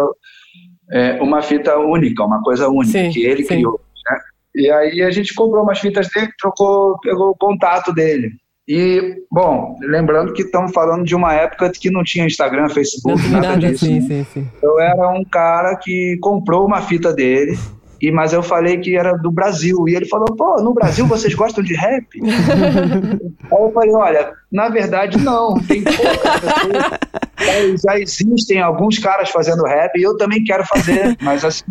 [0.92, 3.56] é, uma fita única, uma coisa única sim, que ele sim.
[3.56, 3.80] criou.
[4.10, 4.20] Né?
[4.56, 8.32] E aí a gente comprou umas fitas dele, trocou, pegou o contato dele.
[8.68, 13.32] E, bom, lembrando que estamos falando de uma época que não tinha Instagram, Facebook, não
[13.32, 13.86] nada, nada disso.
[13.86, 14.26] Sim, né?
[14.32, 17.58] sim, eu era um cara que comprou uma fita dele,
[18.02, 19.88] e, mas eu falei que era do Brasil.
[19.88, 22.08] E ele falou, pô, no Brasil vocês gostam de rap?
[22.22, 27.82] Aí eu falei, olha, na verdade não, tem pessoas.
[27.84, 31.66] Já existem alguns caras fazendo rap e eu também quero fazer, mas assim.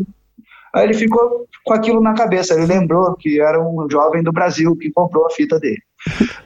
[0.75, 4.77] Aí ele ficou com aquilo na cabeça, ele lembrou que era um jovem do Brasil
[4.77, 5.81] que comprou a fita dele.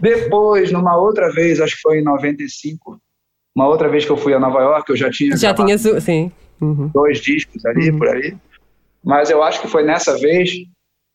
[0.01, 2.99] Depois, numa outra vez, acho que foi em 95,
[3.55, 5.37] uma outra vez que eu fui a Nova York, eu já tinha.
[5.37, 6.33] Já tinha, sim.
[6.61, 6.91] Uhum.
[6.95, 7.99] Dois discos ali, uhum.
[7.99, 8.35] por aí.
[9.05, 10.51] Mas eu acho que foi nessa vez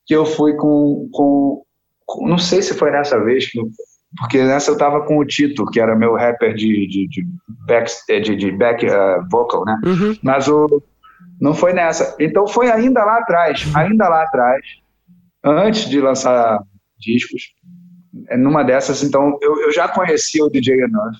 [0.06, 1.62] que eu fui com, com,
[2.06, 3.50] com não sei se foi nessa vez,
[4.18, 7.28] porque nessa eu tava com o Tito, que era meu rapper de, de, de
[7.66, 9.80] back, de, de back uh, vocal, né?
[9.86, 10.16] Uhum.
[10.24, 10.82] Mas o,
[11.40, 12.16] não foi nessa.
[12.20, 14.64] Então foi ainda lá atrás, ainda lá atrás,
[15.44, 16.62] antes de lançar
[16.98, 17.54] discos,
[18.30, 21.12] é numa dessas, então eu, eu já conhecia o DJ Enough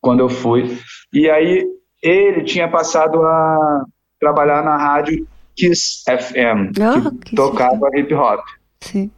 [0.00, 0.78] quando eu fui.
[1.12, 1.66] E aí
[2.02, 3.84] ele tinha passado a
[4.18, 5.26] trabalhar na rádio
[5.56, 8.40] Kiss FM, oh, que tocava hip hop.
[8.80, 9.10] Sim.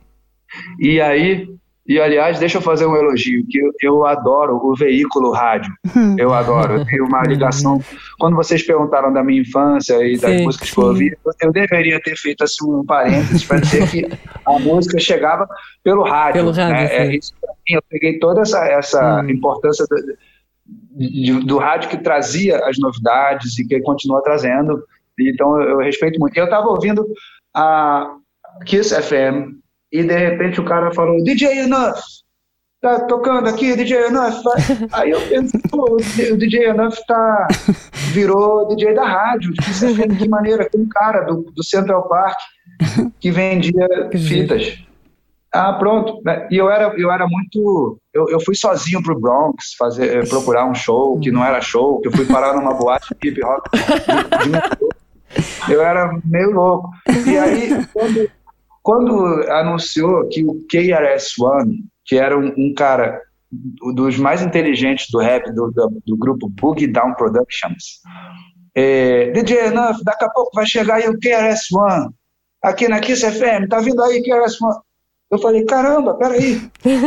[0.79, 1.49] E aí,
[1.87, 5.73] e aliás, deixa eu fazer um elogio, que eu, eu adoro o veículo rádio.
[5.97, 6.15] Hum.
[6.19, 7.83] Eu adoro, eu tenho uma ligação.
[8.19, 10.75] Quando vocês perguntaram da minha infância e das sim, músicas sim.
[10.75, 14.09] que eu ouvi, eu deveria ter feito assim, um parênteses para dizer que
[14.47, 15.49] a música chegava
[15.83, 16.35] pelo rádio.
[16.35, 17.09] Pelo rádio né?
[17.09, 17.35] é isso,
[17.69, 19.31] eu peguei toda essa, essa hum.
[19.31, 24.85] importância do, do rádio que trazia as novidades e que continua trazendo
[25.21, 26.37] então eu, respeito muito.
[26.37, 27.07] Eu estava ouvindo
[27.55, 28.15] a,
[28.67, 29.57] Kiss FM
[29.93, 31.95] e de repente o cara falou, DJ Enough,
[32.81, 34.43] tá tocando aqui, DJ Enough.
[34.93, 37.49] Aí eu penso, pô, o DJ Enough tá,
[38.13, 42.37] virou DJ da rádio, FM, que maneira, aquele cara do, do Central Park
[43.21, 44.79] que vendia fitas.
[45.55, 46.23] Ah, pronto.
[46.25, 46.49] né?
[46.51, 47.99] E eu era, eu era muito.
[48.15, 52.01] Eu, eu fui sozinho pro Bronx fazer, eh, procurar um show que não era show,
[52.01, 53.63] que eu fui parar numa boate de hip hop.
[53.71, 54.82] de- de um.
[55.69, 56.91] Eu era meio louco.
[57.27, 58.31] E aí, quando,
[58.83, 63.21] quando anunciou que o KRS-One, que era um, um cara
[63.95, 68.01] dos mais inteligentes do rap do, do, do grupo Boogie Down Productions,
[68.75, 72.11] é, DJ Enough, daqui a pouco vai chegar aí o KRS-One,
[72.63, 74.81] aqui na Kiss FM, tá vindo aí KRS-One.
[75.33, 76.61] Eu falei, caramba, peraí,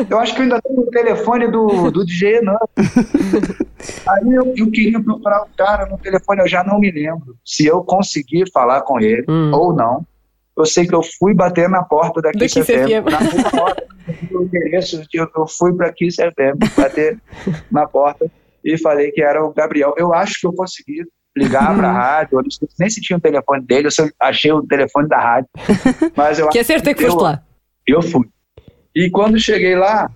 [0.10, 2.58] eu acho que eu ainda tenho o telefone do, do DJ Enough.
[4.10, 7.68] Aí eu, eu queria procurar o cara no telefone, eu já não me lembro se
[7.68, 9.52] eu consegui falar com ele Hum.
[9.54, 10.04] ou não.
[10.58, 13.88] Eu sei que eu fui bater na porta da Kiss, FM, na mesma hora,
[14.42, 17.20] endereço, eu, fui para Kiss FM, bater
[17.72, 18.26] na porta
[18.64, 19.94] e falei que era o Gabriel.
[19.98, 21.04] Eu acho que eu consegui
[21.38, 24.52] ligar para a rádio, eu não sei nem se tinha o telefone dele, eu achei
[24.52, 25.50] o telefone da rádio.
[26.16, 27.45] Mas eu Que é certo é que foste lá.
[27.88, 28.28] Eu fui.
[28.96, 30.10] E quando cheguei lá,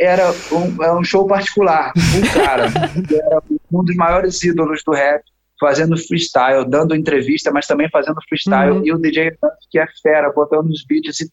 [0.00, 1.92] era um, era um show particular.
[1.96, 2.70] Um cara,
[3.06, 5.22] que era um dos maiores ídolos do rap,
[5.60, 8.78] fazendo freestyle, dando entrevista, mas também fazendo freestyle.
[8.78, 8.86] Uhum.
[8.86, 9.32] E o DJ,
[9.70, 11.30] que é fera, botando os beats e,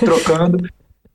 [0.00, 0.66] trocando.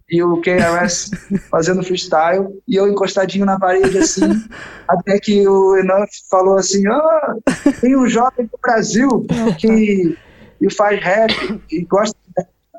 [0.07, 1.09] E o KRS
[1.49, 2.47] fazendo freestyle.
[2.67, 4.29] E eu encostadinho na parede, assim.
[4.87, 7.35] até que o Enough falou assim: Ah,
[7.81, 9.25] tem um jovem do Brasil
[9.57, 10.15] que,
[10.59, 11.33] que faz rap
[11.71, 12.15] e gosta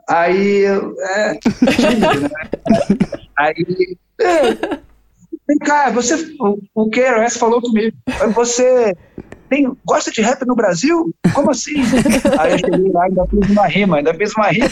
[0.09, 2.28] Aí, é, tímido, né?
[3.36, 4.78] Aí, é,
[5.46, 7.96] vem cá, você, o, o KRS falou comigo,
[8.32, 8.94] você
[9.48, 11.14] tem, gosta de rap no Brasil?
[11.34, 11.74] Como assim?
[12.38, 14.68] Aí eu cheguei lá e ainda fiz uma rima, ainda fiz uma rima.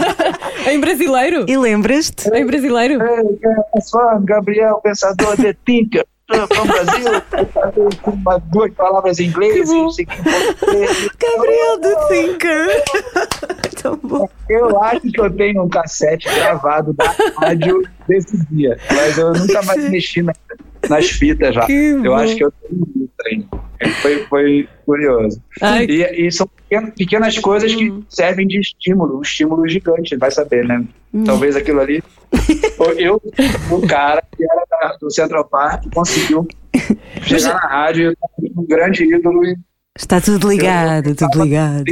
[0.70, 1.46] Em brasileiro?
[1.48, 2.28] E lembras-te?
[2.30, 3.02] Em brasileiro?
[3.02, 9.54] Ei, KRS One, Gabriel, pensador de Tinker, from Brasil, com uma- duas palavras em inglês,
[9.54, 9.74] Que bom.
[9.74, 11.08] e o seguinte, português.
[11.18, 12.82] Gabriel the Thinker.
[13.82, 14.28] Tão bom.
[14.48, 17.04] Eu acho que eu tenho um cassete gravado da
[17.40, 20.32] rádio desse dia, mas eu nunca mais mexi na-
[20.88, 21.66] nas fitas já.
[21.66, 22.14] Que eu bom.
[22.14, 23.62] acho que eu tenho isso ainda.
[24.00, 25.42] Foi, foi curioso.
[25.60, 25.86] Ai.
[25.86, 26.48] E, e são
[26.96, 30.84] pequenas, coisas que servem de estímulo, um estímulo gigante, vai saber, né?
[31.24, 32.02] Talvez aquilo ali.
[32.96, 33.20] Eu,
[33.70, 36.46] o cara que era do Central Park, conseguiu
[37.22, 39.56] chegar na rádio, eu um grande ídolo e
[39.94, 41.84] Está tudo ligado, Eu- tudo ligado.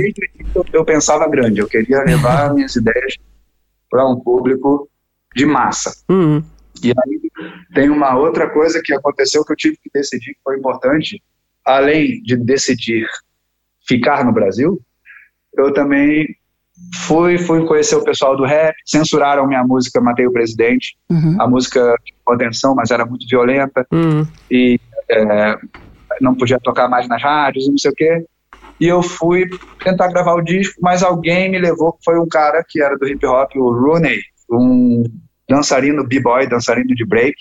[0.55, 3.15] Eu- eu pensava grande, eu queria levar minhas ideias
[3.91, 4.89] para um público
[5.37, 5.93] de massa.
[6.09, 6.43] Hum.
[6.83, 7.21] E aí
[7.75, 11.23] tem uma outra coisa que aconteceu que eu tive que decidir que foi importante,
[11.65, 13.07] além de decidir
[13.87, 14.81] ficar no Brasil,
[15.57, 16.27] eu também
[17.07, 21.37] fui fui conhecer o pessoal do rap, censuraram minha música Matei o Presidente, Uhum.
[21.41, 24.25] a música com atenção, mas era muito violenta Hum.
[24.51, 24.79] e
[25.11, 25.59] é,
[26.21, 28.25] não podia tocar mais nas rádios e não sei o quê.
[28.81, 29.47] E eu fui
[29.85, 33.07] tentar gravar o disco, mas alguém me levou, que foi um cara que era do
[33.07, 34.21] hip hop, o Rooney,
[34.51, 35.03] um
[35.51, 37.35] dançarino b-boy, dançarino de break,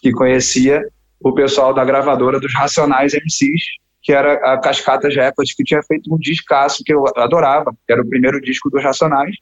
[0.00, 0.82] que conhecia
[1.20, 3.62] o pessoal da gravadora dos Racionais MCs,
[4.02, 8.00] que era a Cascatas Records, que tinha feito um discaço que eu adorava, que era
[8.00, 9.36] o primeiro disco dos Racionais.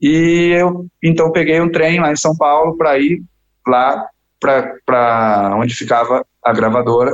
[0.00, 3.22] E eu então peguei um trem lá em São Paulo para ir
[3.66, 4.06] lá
[4.38, 7.12] para onde ficava a gravadora.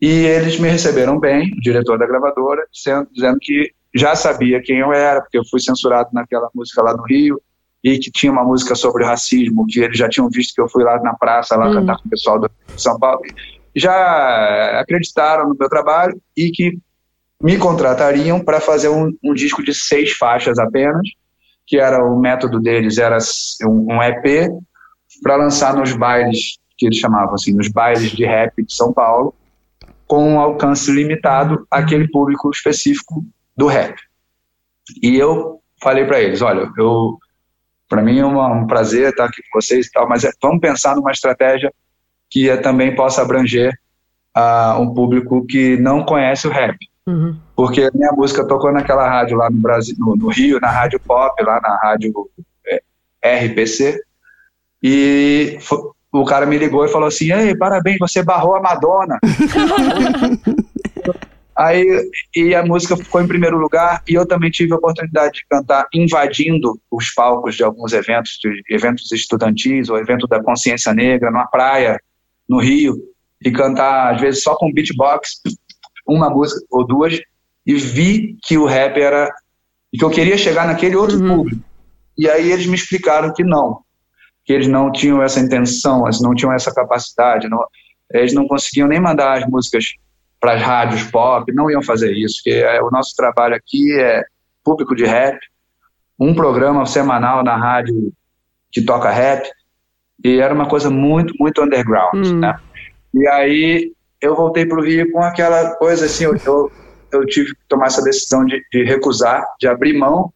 [0.00, 4.92] E eles me receberam bem, o diretor da gravadora, dizendo que já sabia quem eu
[4.92, 7.40] era, porque eu fui censurado naquela música lá no Rio,
[7.82, 10.84] e que tinha uma música sobre racismo, que eles já tinham visto que eu fui
[10.84, 11.74] lá na praça lá Hum.
[11.74, 13.20] cantar com o pessoal do São Paulo.
[13.74, 16.78] Já acreditaram no meu trabalho e que
[17.42, 21.02] me contratariam para fazer um, um disco de seis faixas apenas,
[21.66, 23.18] que era o método deles, era
[23.66, 24.48] um, um EP
[25.22, 29.34] para lançar nos bailes, que eles chamavam assim, nos bailes de rap de São Paulo,
[30.06, 33.24] com um alcance limitado àquele público específico
[33.56, 33.96] do rap.
[35.02, 37.18] E eu falei para eles, olha, eu
[37.92, 40.60] para mim é uma, um prazer estar aqui com vocês e tal, mas é, vamos
[40.60, 41.70] pensar numa estratégia
[42.30, 43.78] que é, também possa abranger
[44.34, 46.78] uh, um público que não conhece o rap.
[47.06, 47.36] Uhum.
[47.54, 50.98] Porque a minha música tocou naquela rádio lá no Brasil, no, no Rio, na rádio
[51.00, 52.14] pop, lá na rádio
[53.22, 54.00] é, RPC,
[54.82, 55.58] e
[56.10, 59.18] o cara me ligou e falou assim: Ei, parabéns, você barrou a Madonna.
[61.56, 61.84] Aí
[62.34, 65.86] e a música ficou em primeiro lugar e eu também tive a oportunidade de cantar
[65.92, 71.46] invadindo os palcos de alguns eventos, de eventos estudantis ou evento da consciência negra numa
[71.46, 72.00] praia
[72.48, 72.96] no Rio
[73.44, 75.42] e cantar às vezes só com beatbox
[76.06, 77.20] uma música ou duas
[77.66, 79.30] e vi que o rap era
[79.92, 81.62] e que eu queria chegar naquele outro público.
[82.16, 83.80] E aí eles me explicaram que não,
[84.44, 87.62] que eles não tinham essa intenção, eles não tinham essa capacidade, não,
[88.10, 89.84] eles não conseguiam nem mandar as músicas
[90.42, 94.24] para as rádios pop, não iam fazer isso, que é, o nosso trabalho aqui é
[94.64, 95.38] público de rap,
[96.18, 98.12] um programa semanal na rádio
[98.72, 99.48] que toca rap,
[100.24, 102.40] e era uma coisa muito, muito underground, Hum.
[102.40, 102.58] né?
[103.14, 106.72] E aí eu voltei para o Rio com aquela coisa assim, eu,
[107.12, 110.32] eu, tive que tomar essa decisão de, de recusar, de abrir mão,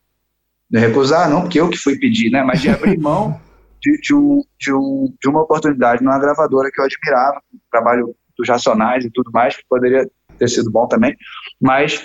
[0.71, 2.45] de recusar não, porque eu que fui pedir, né?
[2.45, 3.41] Mas de abrir mão
[3.81, 8.15] de, de, um, de, um, de uma oportunidade numa gravadora que eu admirava, o trabalho
[8.37, 10.09] dos Racionais e tudo mais, que poderia
[10.39, 11.16] ter sido bom também,
[11.61, 12.05] mas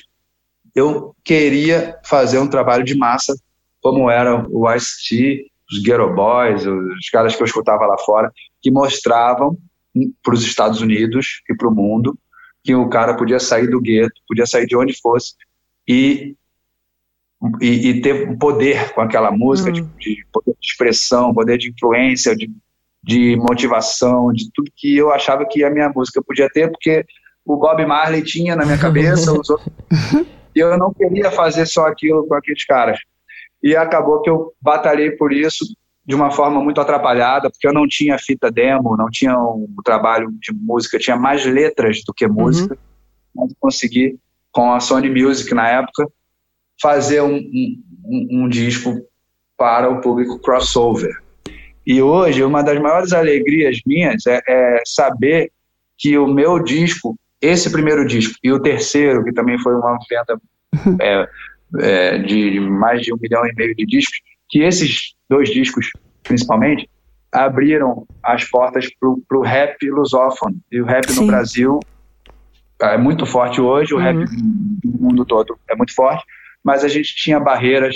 [0.75, 3.35] eu queria fazer um trabalho de massa,
[3.81, 8.71] como era o Ice-T, os Ghetto Boys, os caras que eu escutava lá fora, que
[8.71, 9.57] mostravam
[10.23, 12.17] para os Estados Unidos e para o mundo
[12.63, 15.33] que o cara podia sair do gueto, podia sair de onde fosse
[15.87, 16.35] e
[17.59, 22.35] e, e ter poder com aquela música, de, de poder de expressão, poder de influência,
[22.35, 22.51] de,
[23.03, 27.05] de motivação, de tudo que eu achava que a minha música podia ter, porque
[27.45, 29.73] o Bob Marley tinha na minha cabeça, os outros,
[30.55, 32.99] e eu não queria fazer só aquilo com aqueles caras.
[33.63, 35.65] E acabou que eu batalhei por isso
[36.05, 40.31] de uma forma muito atrapalhada, porque eu não tinha fita demo, não tinha um trabalho
[40.39, 42.77] de música, tinha mais letras do que música,
[43.35, 44.19] mas consegui,
[44.51, 46.07] com a Sony Music na época,
[46.81, 48.99] fazer um, um, um disco
[49.55, 51.21] para o público crossover.
[51.85, 55.51] E hoje, uma das maiores alegrias minhas é, é, saber
[55.97, 60.41] que o meu disco, esse primeiro disco, e o terceiro, que também foi uma venda
[61.01, 61.29] é,
[61.79, 64.19] é, de mais de um milhão e meio de discos,
[64.49, 65.89] que esses dois discos,
[66.23, 66.89] principalmente,
[67.31, 70.57] abriram as portas para o rap lusófono.
[70.71, 71.21] E o rap Sim.
[71.21, 71.79] no Brasil
[72.81, 76.23] é muito forte hoje, o rap no mundo todo é muito forte,
[76.63, 77.95] mas a gente tinha barreiras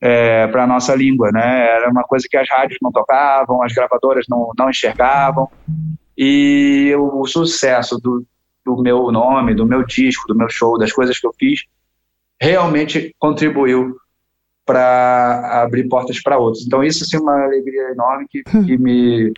[0.00, 1.66] para a nossa língua, né?
[1.76, 5.48] Era uma coisa que as rádios não tocavam, as gravadoras não, não enxergavam,
[6.16, 8.24] e o, o sucesso do,
[8.64, 11.60] do meu nome, do meu disco, do meu show, das coisas que eu fiz,
[12.40, 13.96] realmente contribuiu
[14.66, 16.66] para abrir portas para outros.
[16.66, 19.32] Então isso assim, é uma alegria enorme que, que me,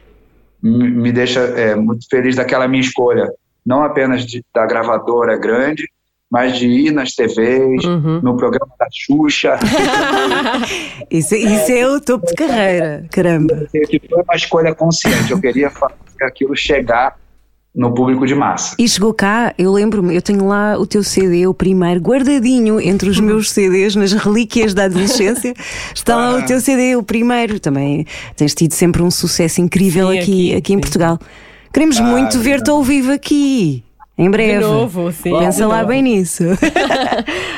[0.63, 3.31] me me deixa é, muito feliz daquela minha escolha,
[3.65, 5.89] não apenas de, da gravadora grande,
[6.31, 7.85] mas de ir nas TVs,
[8.23, 9.59] no programa da Xuxa,
[11.11, 13.67] Isso, isso é o topo de carreira, caramba.
[13.73, 15.31] que foi uma escolha consciente.
[15.31, 17.17] Eu queria fazer aquilo chegar
[17.75, 18.75] no público de massa.
[18.79, 23.09] E chegou cá, eu lembro-me, eu tenho lá o teu CD, o primeiro, guardadinho entre
[23.09, 25.55] os meus CDs, nas relíquias da adolescência.
[25.95, 27.61] Está lá o teu CD, o primeiro.
[27.61, 28.07] Também
[28.37, 30.79] tens tido sempre um sucesso incrível Sim, aqui, aqui, aqui, em.
[30.79, 31.19] Portugal.
[31.73, 33.85] Queremos muito ver-te ao vivo aqui.
[34.21, 34.59] Em breve.
[34.59, 35.31] De novo, sim.
[35.39, 36.45] Pensa lá bem nisso.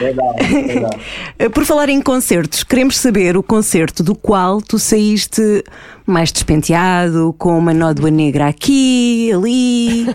[0.01, 0.91] Legal, legal.
[1.53, 5.65] Por falar em concertos, queremos saber o concerto do qual tu saíste
[6.07, 10.07] mais despenteado, com uma nódoa negra aqui, ali.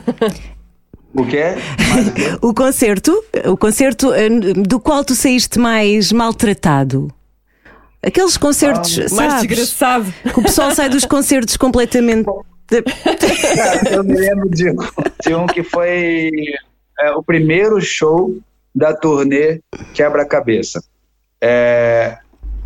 [1.14, 1.56] O quê?
[1.90, 7.12] Mais o concerto, o concerto eh, do qual tu saíste mais maltratado.
[8.02, 9.48] Aqueles concertos, Mais sabes?
[9.50, 10.14] desgraçado.
[10.34, 12.26] Que o pessoal sai dos concertos completamente.
[13.92, 14.66] Eu me lembro de,
[15.24, 16.32] de um que foi
[17.00, 18.38] é, o primeiro show
[18.74, 19.62] da turnê
[19.94, 20.82] Quebra-Cabeça.
[21.42, 22.18] É,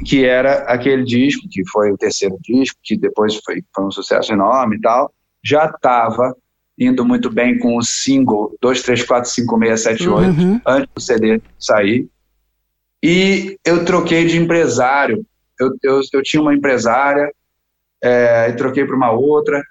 [0.05, 4.33] que era aquele disco, que foi o terceiro disco, que depois foi, foi um sucesso
[4.33, 5.13] enorme e tal.
[5.43, 6.35] Já estava
[6.77, 12.09] indo muito bem com o single 2345678, antes do CD sair.
[13.03, 15.25] E eu troquei de empresário.
[15.59, 17.31] Eu, eu, eu tinha uma empresária,
[18.03, 19.61] é, e troquei para uma outra.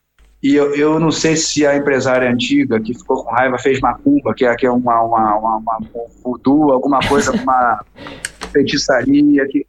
[0.43, 4.35] E eu, eu não sei se a empresária antiga que ficou com raiva fez macumba,
[4.35, 7.85] que é, que é uma, uma, uma, uma um voodoo, alguma coisa, uma
[8.51, 9.47] feitiçaria.
[9.49, 9.67] Que,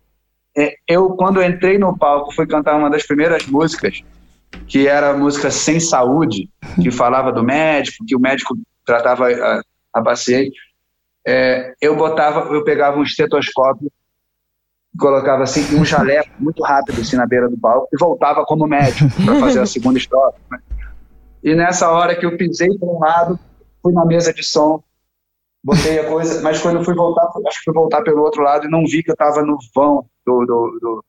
[0.57, 4.01] é, eu, quando eu entrei no palco, fui cantar uma das primeiras músicas,
[4.65, 6.49] que era a música Sem Saúde,
[6.82, 9.61] que falava do médico, que o médico tratava a,
[9.93, 10.57] a paciente.
[11.28, 13.91] É, eu botava, eu pegava um estetoscópio
[14.97, 19.09] colocava assim um jaleco muito rápido assim na beira do palco e voltava como médico
[19.25, 20.37] para fazer a segunda estrofe.
[20.51, 20.59] Né?
[21.43, 23.39] E nessa hora que eu pisei para um lado,
[23.81, 24.83] fui na mesa de som,
[25.63, 28.65] botei a coisa, mas quando eu fui voltar, acho que fui voltar pelo outro lado
[28.67, 31.05] e não vi que eu estava no vão do, do, do-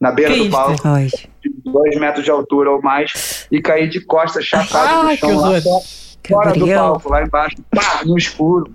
[0.00, 3.88] na beira Que do palco, Ai, de dois metros de altura ou mais, e caí
[3.88, 5.80] de costas, chapado Ai, no chão, lá fora,
[6.28, 8.72] fora do palco, lá embaixo, pá, no escuro.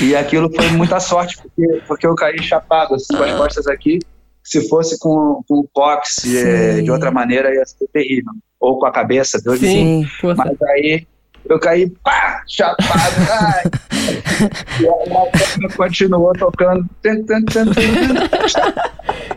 [0.00, 3.98] E aquilo foi muita sorte, porque, porque eu caí chapado, assim, com as costas aqui.
[4.42, 6.82] Se fosse com, com o cox Sim.
[6.82, 8.32] de outra maneira, ia ser terrível.
[8.60, 9.58] Ou com a cabeça, Deus.
[9.58, 10.06] Sim.
[10.36, 11.06] Mas aí
[11.46, 13.62] eu caí, pá, chapado, ai.
[14.80, 16.84] E a continuou tocando.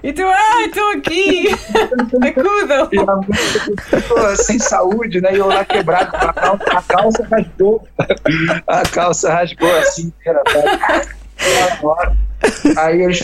[0.04, 1.48] E tu, ai, estou aqui!
[2.28, 2.90] Acudam!
[2.92, 5.34] E a música sem saúde, né?
[5.34, 7.88] E eu lá quebrado com a calça, a calça rasgou.
[8.68, 10.42] A calça rasgou assim, era
[11.72, 12.18] agora.
[12.78, 13.22] Aí eles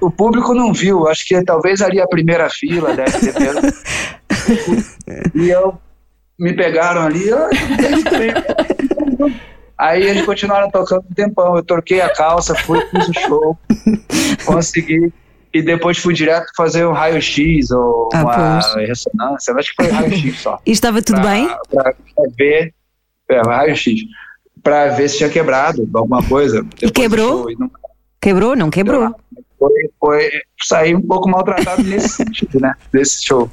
[0.00, 3.60] o público não viu, acho que talvez ali a primeira fila deve ter pego.
[5.34, 5.78] E eu
[6.44, 7.24] me pegaram ali,
[9.78, 11.56] aí eles continuaram tocando um tempão.
[11.56, 13.58] Eu troquei a calça, fui, fiz o show,
[14.44, 15.12] consegui.
[15.52, 18.88] E depois fui direto fazer um raio-x ou Ah, uma pois.
[18.88, 19.54] ressonância.
[19.54, 20.58] Acho que foi raio-x só.
[20.66, 21.48] E estava tudo Pra- bem?
[21.70, 21.92] Pra,
[22.36, 22.74] ver,
[23.30, 24.00] é, raio-x,
[24.64, 26.62] pra ver se tinha quebrado alguma coisa.
[26.62, 27.48] do quebrou?
[27.50, 27.70] E não
[28.20, 28.56] Quebrou?
[28.56, 29.14] Não quebrou?
[29.58, 30.30] Foi, foi
[30.62, 32.74] sair um pouco maltratado nesse sentido, né?
[32.92, 33.50] Desse show.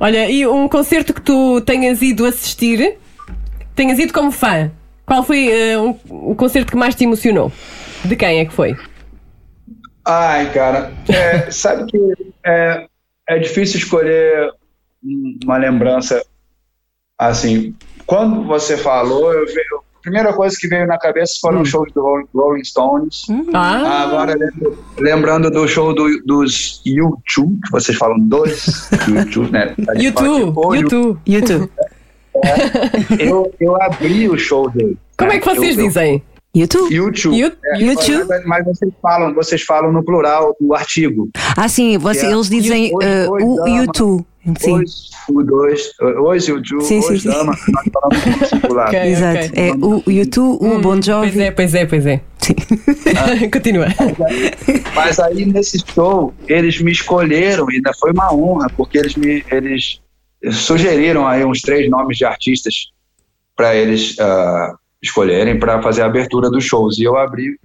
[0.00, 2.96] Olha, e um concerto que tu tenhas ido assistir,
[3.74, 4.70] tenhas ido como fã,
[5.06, 7.50] qual foi eh, um- o concerto que mais te emocionou?
[8.04, 8.76] De quem é que foi?
[10.04, 11.98] Ai, cara, é, sabe que
[12.44, 12.86] é,
[13.28, 14.50] é difícil escolher
[15.04, 16.22] um- uma lembrança
[17.18, 17.74] assim.
[18.06, 21.92] Quando você falou, eu ve- a primeira coisa que veio na cabeça foram os shows
[21.92, 22.02] do
[22.34, 23.26] Rolling- Stones.
[23.52, 24.34] Ah, Agora,
[24.98, 28.64] lembrando do show do- dos U2, que vocês falam dois
[29.06, 29.74] U2, né?
[29.96, 31.18] YouTube, YouTube.
[31.26, 31.70] YouTube.
[33.18, 34.96] Eu, eu abri o show dele.
[35.16, 36.22] Como é que vocês Eu- eu- dizem?
[36.54, 36.92] YouTube?
[36.94, 37.36] YouTube.
[37.36, 38.24] You- É, YouTube?
[38.28, 41.28] Mas, mas vocês falam, vocês falam no plural do artigo.
[41.56, 43.68] Ah, sim, você- é- eles dizem oi, o dama.
[43.70, 44.24] YouTube.
[44.58, 44.92] Sim, Hoje
[45.28, 47.28] o dois, hoje o Ju, Sim, sim, hoje sim.
[47.28, 48.88] dama, nós falamos no singular.
[48.88, 48.98] Ok.
[49.00, 49.50] exato.
[49.54, 51.40] É o YouTube, o Bon Pois Jovi.
[51.42, 52.20] é, pois é, pois é.
[52.38, 52.54] Sim.
[53.52, 53.88] Continua.
[54.94, 59.44] Mas aí nesse show, eles me escolheram, e ainda foi uma honra, porque eles me
[59.50, 60.00] eles
[60.52, 62.86] sugeriram aí uns três nomes de artistas
[63.54, 66.98] para eles ah, escolherem para fazer a abertura dos shows.
[66.98, 67.58] E eu abri,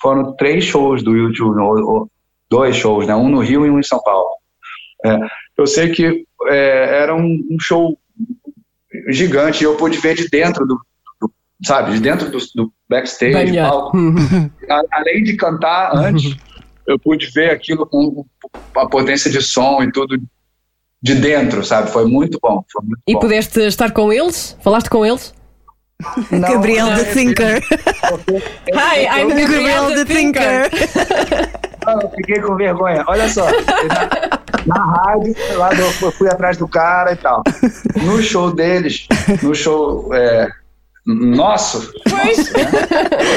[0.00, 2.10] foram três shows do YouTube, ou- ou
[2.50, 3.14] dois shows, né?
[3.14, 4.28] Um no Rio e um em São Paulo.
[5.04, 5.18] É,
[5.56, 7.96] eu sei que é, era um, um show
[9.08, 10.80] gigante, e eu pude ver de dentro do,
[11.20, 11.32] do-
[11.64, 13.96] sabe, de dentro do, do backstage, palco.
[14.68, 16.36] A- além de cantar antes,
[16.86, 18.24] eu pude ver aquilo com
[18.76, 20.20] a potência de som e tudo
[21.02, 21.90] de dentro, sabe?
[21.90, 22.62] Foi muito bom.
[22.70, 23.20] Foi muito E bom.
[23.20, 24.56] pudeste estar com eles?
[24.62, 25.32] Falaste com eles?
[26.30, 27.62] Não, Gabriel não, the é- Thinker.
[28.74, 30.70] Hi, I'm Gabriel the Thinker.
[31.86, 33.04] Não, eu fiquei com vergonha.
[33.06, 37.42] Olha só, na, na rádio, lá do- eu fui atrás do cara e tal.
[38.02, 39.06] No show deles,
[39.42, 40.48] no show é,
[41.06, 42.70] nosso, nosso, né?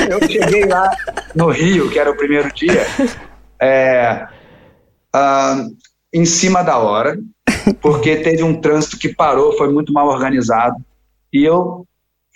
[0.10, 0.90] eu cheguei lá
[1.34, 2.86] no Rio, que era o primeiro dia,
[3.62, 4.28] é,
[5.14, 5.66] ah,
[6.14, 7.18] em cima da hora,
[7.82, 10.76] porque teve um trânsito que parou, foi muito mal organizado,
[11.32, 11.86] e eu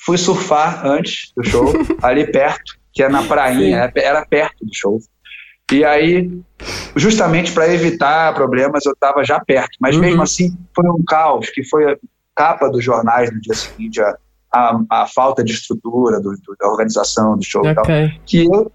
[0.05, 1.73] fui surfar antes do show,
[2.03, 4.99] ali perto, que é na prainha, era, era perto do show.
[5.71, 6.29] E aí,
[6.95, 9.71] justamente para evitar problemas, eu estava já perto.
[9.79, 10.01] Mas Uhum.
[10.01, 11.97] mesmo assim, foi um caos, que foi a
[12.35, 14.15] capa dos jornais no dia seguinte, a,
[14.53, 17.85] a, a falta de estrutura do, do- da organização do show e tal.
[18.25, 18.71] Que eu,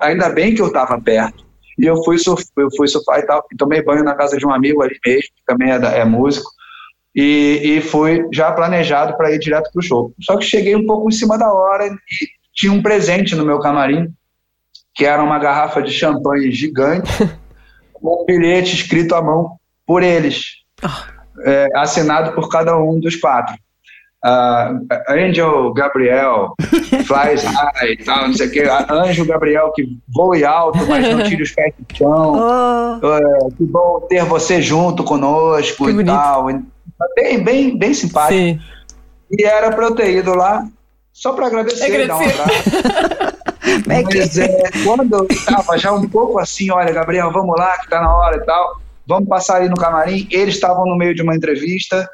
[0.00, 1.44] ainda bem que eu estava perto.
[1.78, 4.46] E eu fui, surf, eu fui surfar e tal, e tomei banho na casa de
[4.46, 6.48] um amigo ali mesmo, que também é, é músico,
[7.14, 10.12] e, e fui já planejado para ir direto pro show.
[10.20, 11.90] Só que cheguei um pouco em cima da hora e
[12.54, 14.08] tinha um presente no meu camarim,
[14.94, 17.10] que era uma garrafa de champanhe gigante,
[17.92, 19.56] com um bilhete escrito à mão
[19.86, 20.46] por eles,
[21.44, 23.54] é, assinado por cada um dos quatro.
[24.24, 24.72] Ah,
[25.08, 26.54] Angel Gabriel,
[27.04, 28.60] Flies High e tal, não sei o que.
[28.88, 32.32] Anjo Gabriel que voe alto, mas não tire os pés do chão.
[33.02, 36.06] Oh, É, que bom ter você junto conosco Que e bonito.
[36.14, 36.46] tal.
[37.14, 38.38] Bem, bem, bem simpático.
[38.38, 38.60] Sim.
[39.30, 40.66] E era pra eu ter ido lá
[41.12, 42.40] só pra agradecer, dar um Agradecer.
[42.40, 43.42] abraço.
[43.90, 47.88] é Mas é, quando eu estava já um pouco assim, olha, Gabriel, vamos lá, que
[47.88, 48.76] tá na hora e tal,
[49.06, 50.26] vamos passar ali no camarim.
[50.30, 52.08] Eles estavam no meio de uma entrevista,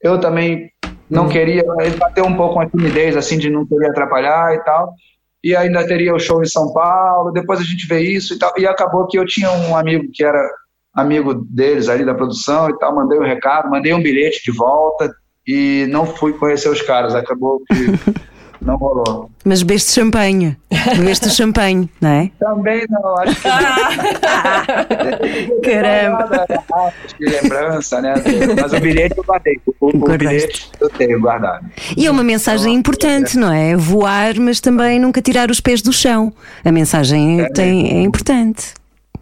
[0.00, 0.70] eu também
[1.08, 4.92] não queria, ele bateu um pouco uma timidez, assim, de não querer atrapalhar e tal.
[5.42, 8.52] E ainda teria o show em São Paulo, depois a gente vê isso e tal.
[8.56, 10.40] E acabou que eu tinha um amigo que era
[10.96, 15.12] amigo deles ali da produção e tal, mandei um recado, mandei um bilhete de volta
[15.46, 17.92] e não fui conhecer os caras, acabou que
[18.60, 19.30] não rolou.
[19.44, 20.56] Mas bebeste champanhe.
[20.96, 22.28] Bebeste champanhe, não é?
[22.40, 23.42] Também não, acho que
[25.62, 26.46] Caramba.
[26.72, 28.14] Acho que lembrança, né?
[28.60, 29.60] Mas o bilhete eu guardei.
[29.80, 31.64] O, o bilhete eu tenho guardado.
[31.96, 33.76] E é uma mensagem importante, não é?
[33.76, 36.32] Voar, mas também nunca tirar os pés do chão.
[36.64, 38.74] A mensagem tem, é importante.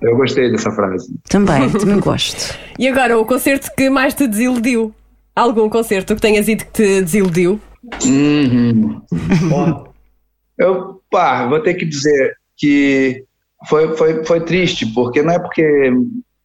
[0.04, 1.14] Eu gostei dessa frase.
[1.28, 2.58] Também, também gosto.
[2.78, 4.94] E agora, o concerto que mais te desiludiu?
[5.34, 7.60] Algum concerto que tenhas ido que te desiludiu?
[8.04, 9.02] Uhum.
[9.48, 9.88] Bom,
[10.58, 13.24] eu pá, vou ter que dizer que
[13.68, 15.90] foi, foi, foi triste, porque não é porque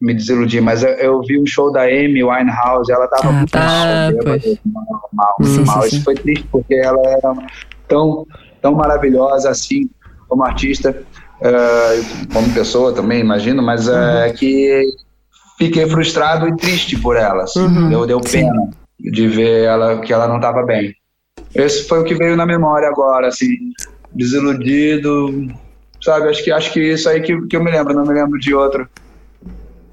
[0.01, 3.51] me desiludi, mas eu, eu vi um show da Amy Winehouse, ela tava Ah, muito
[3.51, 4.41] tá, mal, pois.
[4.43, 5.81] bêbada, mal, mal, Sim, mal.
[5.81, 6.03] sim, Isso sim.
[6.03, 7.33] foi triste porque ela era
[7.87, 8.25] tão,
[8.61, 9.89] tão maravilhosa assim,
[10.29, 11.03] como artista,
[11.41, 12.01] eh,
[12.33, 14.85] como pessoa também, imagino, mas é que
[15.57, 18.69] fiquei frustrado e triste por ela, assim, deu, deu pena
[18.99, 20.93] de ver ela que ela não estava bem.
[21.55, 23.55] Esse foi o que veio na memória agora, assim,
[24.13, 25.47] desiludido,
[26.03, 26.29] sabe?
[26.29, 28.53] Acho que acho que isso aí que, que eu me lembro, não me lembro de
[28.53, 28.87] outro,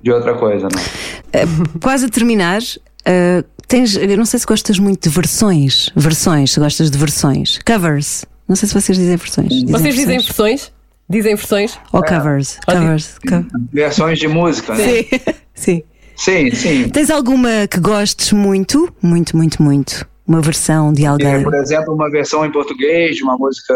[0.03, 1.81] de outra coisa, não.
[1.81, 5.91] Quase a terminar, uh, tens, eu não sei se gostas muito de versões.
[5.95, 7.59] Versões, se gostas de versões.
[7.65, 8.25] Covers.
[8.49, 9.63] Não sei se vocês dizem versões.
[9.65, 10.73] Vocês dizem versões?
[11.09, 11.79] Dizem versões?
[11.93, 12.59] Ou covers.
[12.67, 13.19] Ou Covers.
[13.19, 14.85] co- Versões de música, né?
[15.55, 15.83] Sim.
[16.17, 16.89] Sim, sim.
[16.89, 18.91] Tens alguma que gostes muito?
[19.03, 20.07] Muito, muito, muito.
[20.27, 21.43] Uma versão de É, alguém.
[21.43, 23.75] por exemplo, uma versão em português de uma música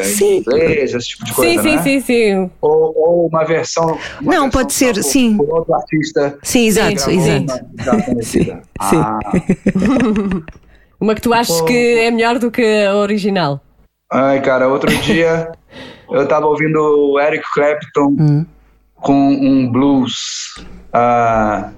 [0.00, 0.36] em Sim.
[0.38, 1.82] inglês, esse tipo de coisa, sim, sim, né?
[1.82, 2.50] sim, sim.
[2.60, 3.86] Ou, ou uma versão.
[3.86, 5.36] uma Não, versão pode ser, por- sim.
[5.38, 6.38] Por outro artista.
[6.42, 7.64] Sim, exato, exato.
[7.90, 8.52] uma sim.
[8.78, 9.18] Ah,
[11.00, 13.60] Uma que tu achas que é melhor do que a original.
[14.12, 15.50] Ai, cara, outro dia
[16.10, 18.46] eu tava ouvindo o Eric Clapton Hum.
[18.96, 20.54] com um blues
[20.92, 21.70] ah,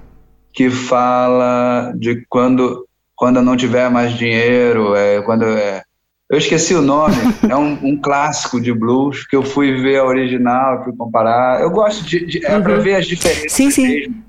[0.53, 5.83] que fala de quando, quando não tiver mais dinheiro, é, quando é,
[6.29, 7.15] eu esqueci o nome,
[7.49, 11.61] é um, um clássico de blues que eu fui ver a original, fui comparar.
[11.61, 13.87] Eu gosto de, de é pra ver as diferenças Sim, sim.
[13.87, 14.23] mesmo,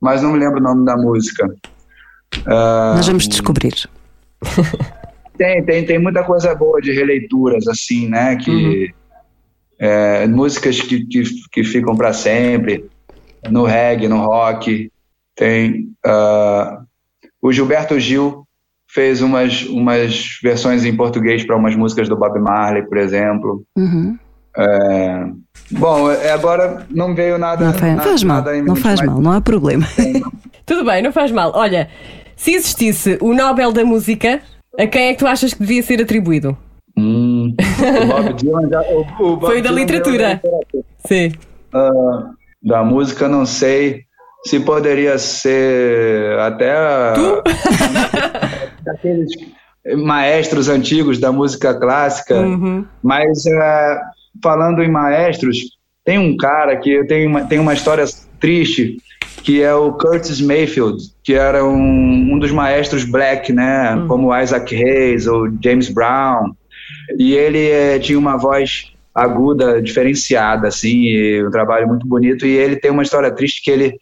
[0.00, 1.48] mas não me lembro o nome da música.
[2.46, 3.74] Ah, Nós vamos descobrir.
[5.36, 8.36] tem, tem, tem muita coisa boa de releituras, assim, né?
[8.36, 8.92] Que,
[9.80, 12.84] é, músicas que, que, que ficam para sempre,
[13.50, 14.90] no reggae, no rock.
[15.34, 15.88] Tem.
[16.04, 16.82] ah,
[17.40, 18.44] o Gilberto Gil
[18.92, 23.64] fez umas, umas versões em português para umas músicas do Bob Marley, por exemplo.
[23.76, 24.18] Uhum.
[24.56, 25.26] É,
[25.70, 27.64] bom, é, agora não veio nada.
[27.64, 29.86] Não faz, na- faz mal, nada não faz mas mal, não há problema.
[30.66, 31.52] Tudo bem, não faz mal.
[31.54, 31.88] Olha,
[32.36, 34.42] se existisse o Nobel da Música,
[34.78, 36.56] a quem é que tu achas que devia ser atribuído?
[37.80, 40.18] O Bob Dylan já, o, o Bob Foi da Dylan literatura.
[40.18, 40.84] da literatura.
[41.06, 41.32] Sim.
[41.72, 42.30] Ah,
[42.62, 44.02] da música, não sei
[44.44, 47.14] se poderia ser até a-
[48.84, 49.30] daqueles
[50.04, 52.84] maestros antigos da música clássica, Uhum.
[53.02, 54.00] mas eh,
[54.42, 55.58] falando em maestros,
[56.04, 58.04] tem um cara que tenho uma, tem uma história
[58.38, 58.96] triste
[59.42, 64.74] que é o Curtis Mayfield, que era um, um dos maestros black, né, como Isaac
[64.74, 66.52] Hayes ou James Brown,
[67.18, 72.46] e ele eh, tinha uma voz aguda, diferenciada, assim, e um trabalho muito bonito.
[72.46, 73.98] E ele tem uma história triste que ele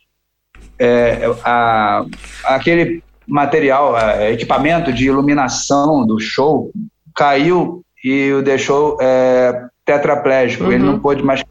[0.78, 2.04] é, a,
[2.44, 6.70] aquele material, a- equipamento de iluminação do show
[7.14, 10.70] caiu e o deixou é, tetraplégico.
[10.70, 11.42] Ele não pôde mais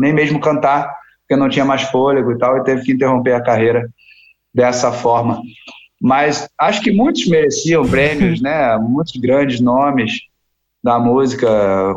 [0.00, 3.42] nem mesmo cantar, porque não tinha mais fôlego e tal, e teve que interromper a
[3.42, 3.88] carreira
[4.54, 5.40] dessa forma.
[6.00, 8.76] Mas acho que muitos mereciam prêmios, né?
[8.78, 10.12] Muitos grandes nomes
[10.82, 11.48] da música,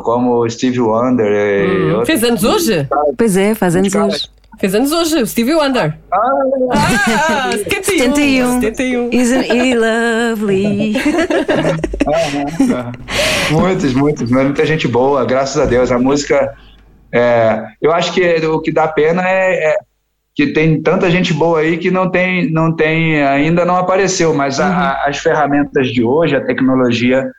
[0.04, 1.26] como Stevie Wonder.
[1.26, 2.04] e Hum.
[2.06, 2.86] Fez anos hoje?
[3.18, 4.28] Pois é, faz anos hoje.
[4.58, 5.98] Fez anos hoje, Stevie Wonder.
[6.12, 8.60] Ah, 71.
[8.60, 8.60] 71.
[8.60, 9.10] 71.
[9.12, 10.94] Isn't he lovely?
[13.50, 15.90] Muitos, muitos, mas muita gente boa, graças a Deus.
[15.90, 16.54] A música,
[17.12, 19.76] é, eu acho que o que dá pena é, é
[20.34, 24.60] que tem tanta gente boa aí que não tem, não tem ainda não apareceu, mas
[24.60, 27.30] a- a- as ferramentas de hoje, a tecnologia,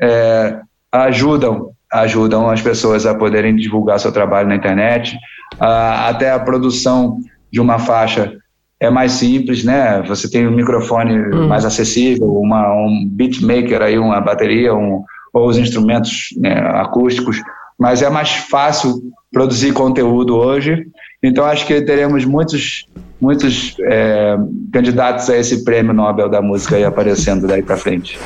[0.00, 0.58] é,
[1.04, 5.16] ajudam, ajudam as pessoas a poderem divulgar seu trabalho na internet.
[5.60, 7.18] Ah, até a produção
[7.50, 8.32] de uma faixa
[8.78, 10.02] é mais simples, né?
[10.02, 11.16] Você tem um microfone
[11.46, 15.02] mais acessível, uma, um beatmaker aí, uma bateria, um,
[15.32, 17.40] ou os instrumentos né, acústicos,
[17.78, 19.02] mas é mais fácil
[19.32, 20.86] produzir conteúdo hoje.
[21.22, 22.86] Então acho que teremos muitos,
[23.20, 24.36] muitos é,
[24.72, 28.18] candidatos a esse prêmio Nobel da música aí aparecendo daí para frente.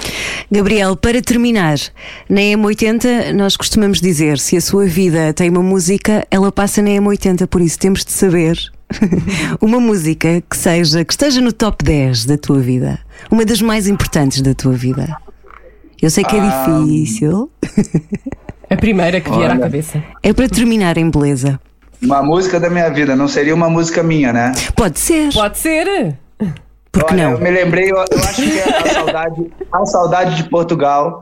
[0.50, 1.76] Gabriel, para terminar,
[2.28, 6.90] na M80 nós costumamos dizer se a sua vida tem uma música, ela passa na
[6.90, 8.58] M80, por isso temos de saber
[9.60, 12.98] uma música que seja que esteja no top 10 da tua vida,
[13.30, 15.16] uma das mais importantes da tua vida.
[16.02, 16.80] Eu sei que é Ah.
[16.82, 17.50] difícil.
[18.70, 19.60] A primeira que vier à Olha.
[19.60, 20.02] cabeça.
[20.22, 21.60] É para terminar em beleza.
[22.02, 24.52] Uma música da minha vida, não seria uma música minha, né?
[24.74, 25.32] Pode ser.
[25.32, 26.14] Pode ser.
[26.92, 27.32] Porque Olha, não?
[27.32, 31.20] Eu me lembrei, eu, eu acho que é a saudade, a saudade de Portugal,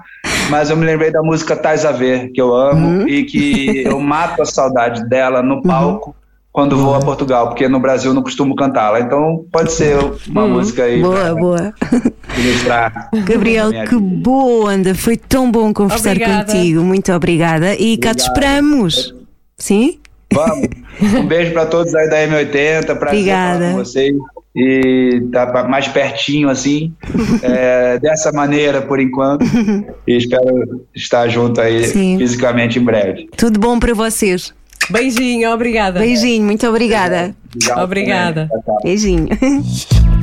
[0.49, 3.09] mas eu me lembrei da música Tais a Ver, que eu amo Uhum.
[3.09, 6.15] e que eu mato a saudade dela no palco
[6.53, 9.01] quando vou a Portugal, porque no Brasil eu não costumo cantá-la.
[9.01, 9.97] Então pode ser
[10.29, 11.75] uma música aí Boa, pra boa.
[12.37, 13.11] ilustrar.
[13.25, 14.95] Gabriel, que boa onda.
[14.95, 16.53] Foi tão bom conversar Obrigada.
[16.53, 16.81] contigo.
[16.83, 17.75] Muito obrigada.
[17.77, 19.15] E cá te esperamos.
[19.59, 19.99] Sim?
[20.33, 20.69] Vamos.
[21.01, 23.59] Um beijo para todos aí da M80, prazer Obrigada.
[23.59, 24.17] falar com vocês.
[24.57, 26.93] E tá mais pertinho assim,
[27.43, 29.45] é, dessa maneira por enquanto.
[30.07, 32.19] E espero estar junto aí Sim.
[32.19, 33.29] fisicamente em breve.
[33.37, 34.53] Tudo bom para vocês.
[34.91, 36.01] Beijinho, obrigada.
[36.01, 37.35] Beijinho, muito obrigada.
[37.77, 38.49] Obrigada.
[38.83, 39.29] Beijinho.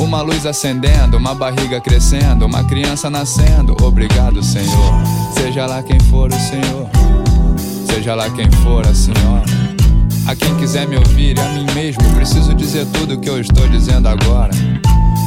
[0.01, 3.75] Uma luz acendendo, uma barriga crescendo, uma criança nascendo.
[3.81, 4.93] Obrigado, Senhor.
[5.33, 6.89] Seja lá quem for o Senhor,
[7.85, 9.64] seja lá quem for a Senhora.
[10.27, 13.39] A quem quiser me ouvir e a mim mesmo, preciso dizer tudo o que eu
[13.39, 14.51] estou dizendo agora.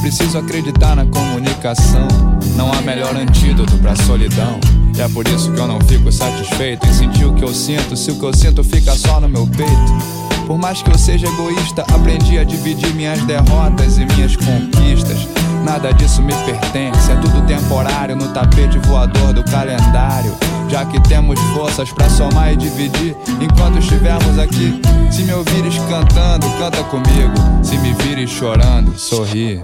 [0.01, 2.09] Preciso acreditar na comunicação.
[2.57, 4.59] Não há melhor antídoto pra solidão.
[4.97, 7.97] E é por isso que eu não fico satisfeito em sentir o que eu sinto,
[7.97, 10.19] se o que eu sinto fica só no meu peito.
[10.49, 15.29] Por mais que eu seja egoísta, aprendi a dividir minhas derrotas e minhas conquistas.
[15.65, 20.35] Nada disso me pertence, é tudo temporário no tapete voador do calendário.
[20.71, 24.81] Já que temos forças pra somar e dividir enquanto estivermos aqui.
[25.11, 27.35] Se me ouvires cantando, canta comigo.
[27.63, 29.61] Se me vires chorando, sorri.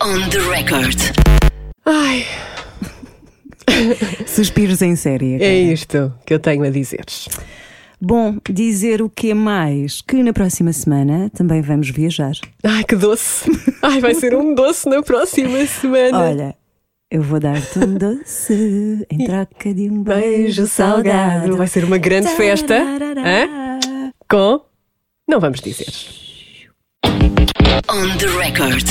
[0.00, 0.98] On the record.
[1.84, 2.24] Ai,
[4.26, 5.42] Suspiros em série.
[5.42, 7.04] é isto que eu tenho a dizer.
[8.00, 10.00] Bom, dizer o que mais?
[10.00, 12.32] Que na próxima semana também vamos viajar.
[12.64, 13.48] Ai, que doce.
[13.80, 16.18] Ai, vai ser um doce na próxima semana.
[16.18, 16.54] Olha,
[17.12, 21.58] eu vou dar-te um doce em troca de um beijo salgado.
[21.58, 22.74] Vai ser uma grande festa.
[22.74, 24.10] Hã?
[24.26, 24.64] Com?
[25.28, 25.92] Não vamos dizer.
[27.04, 28.88] On the record.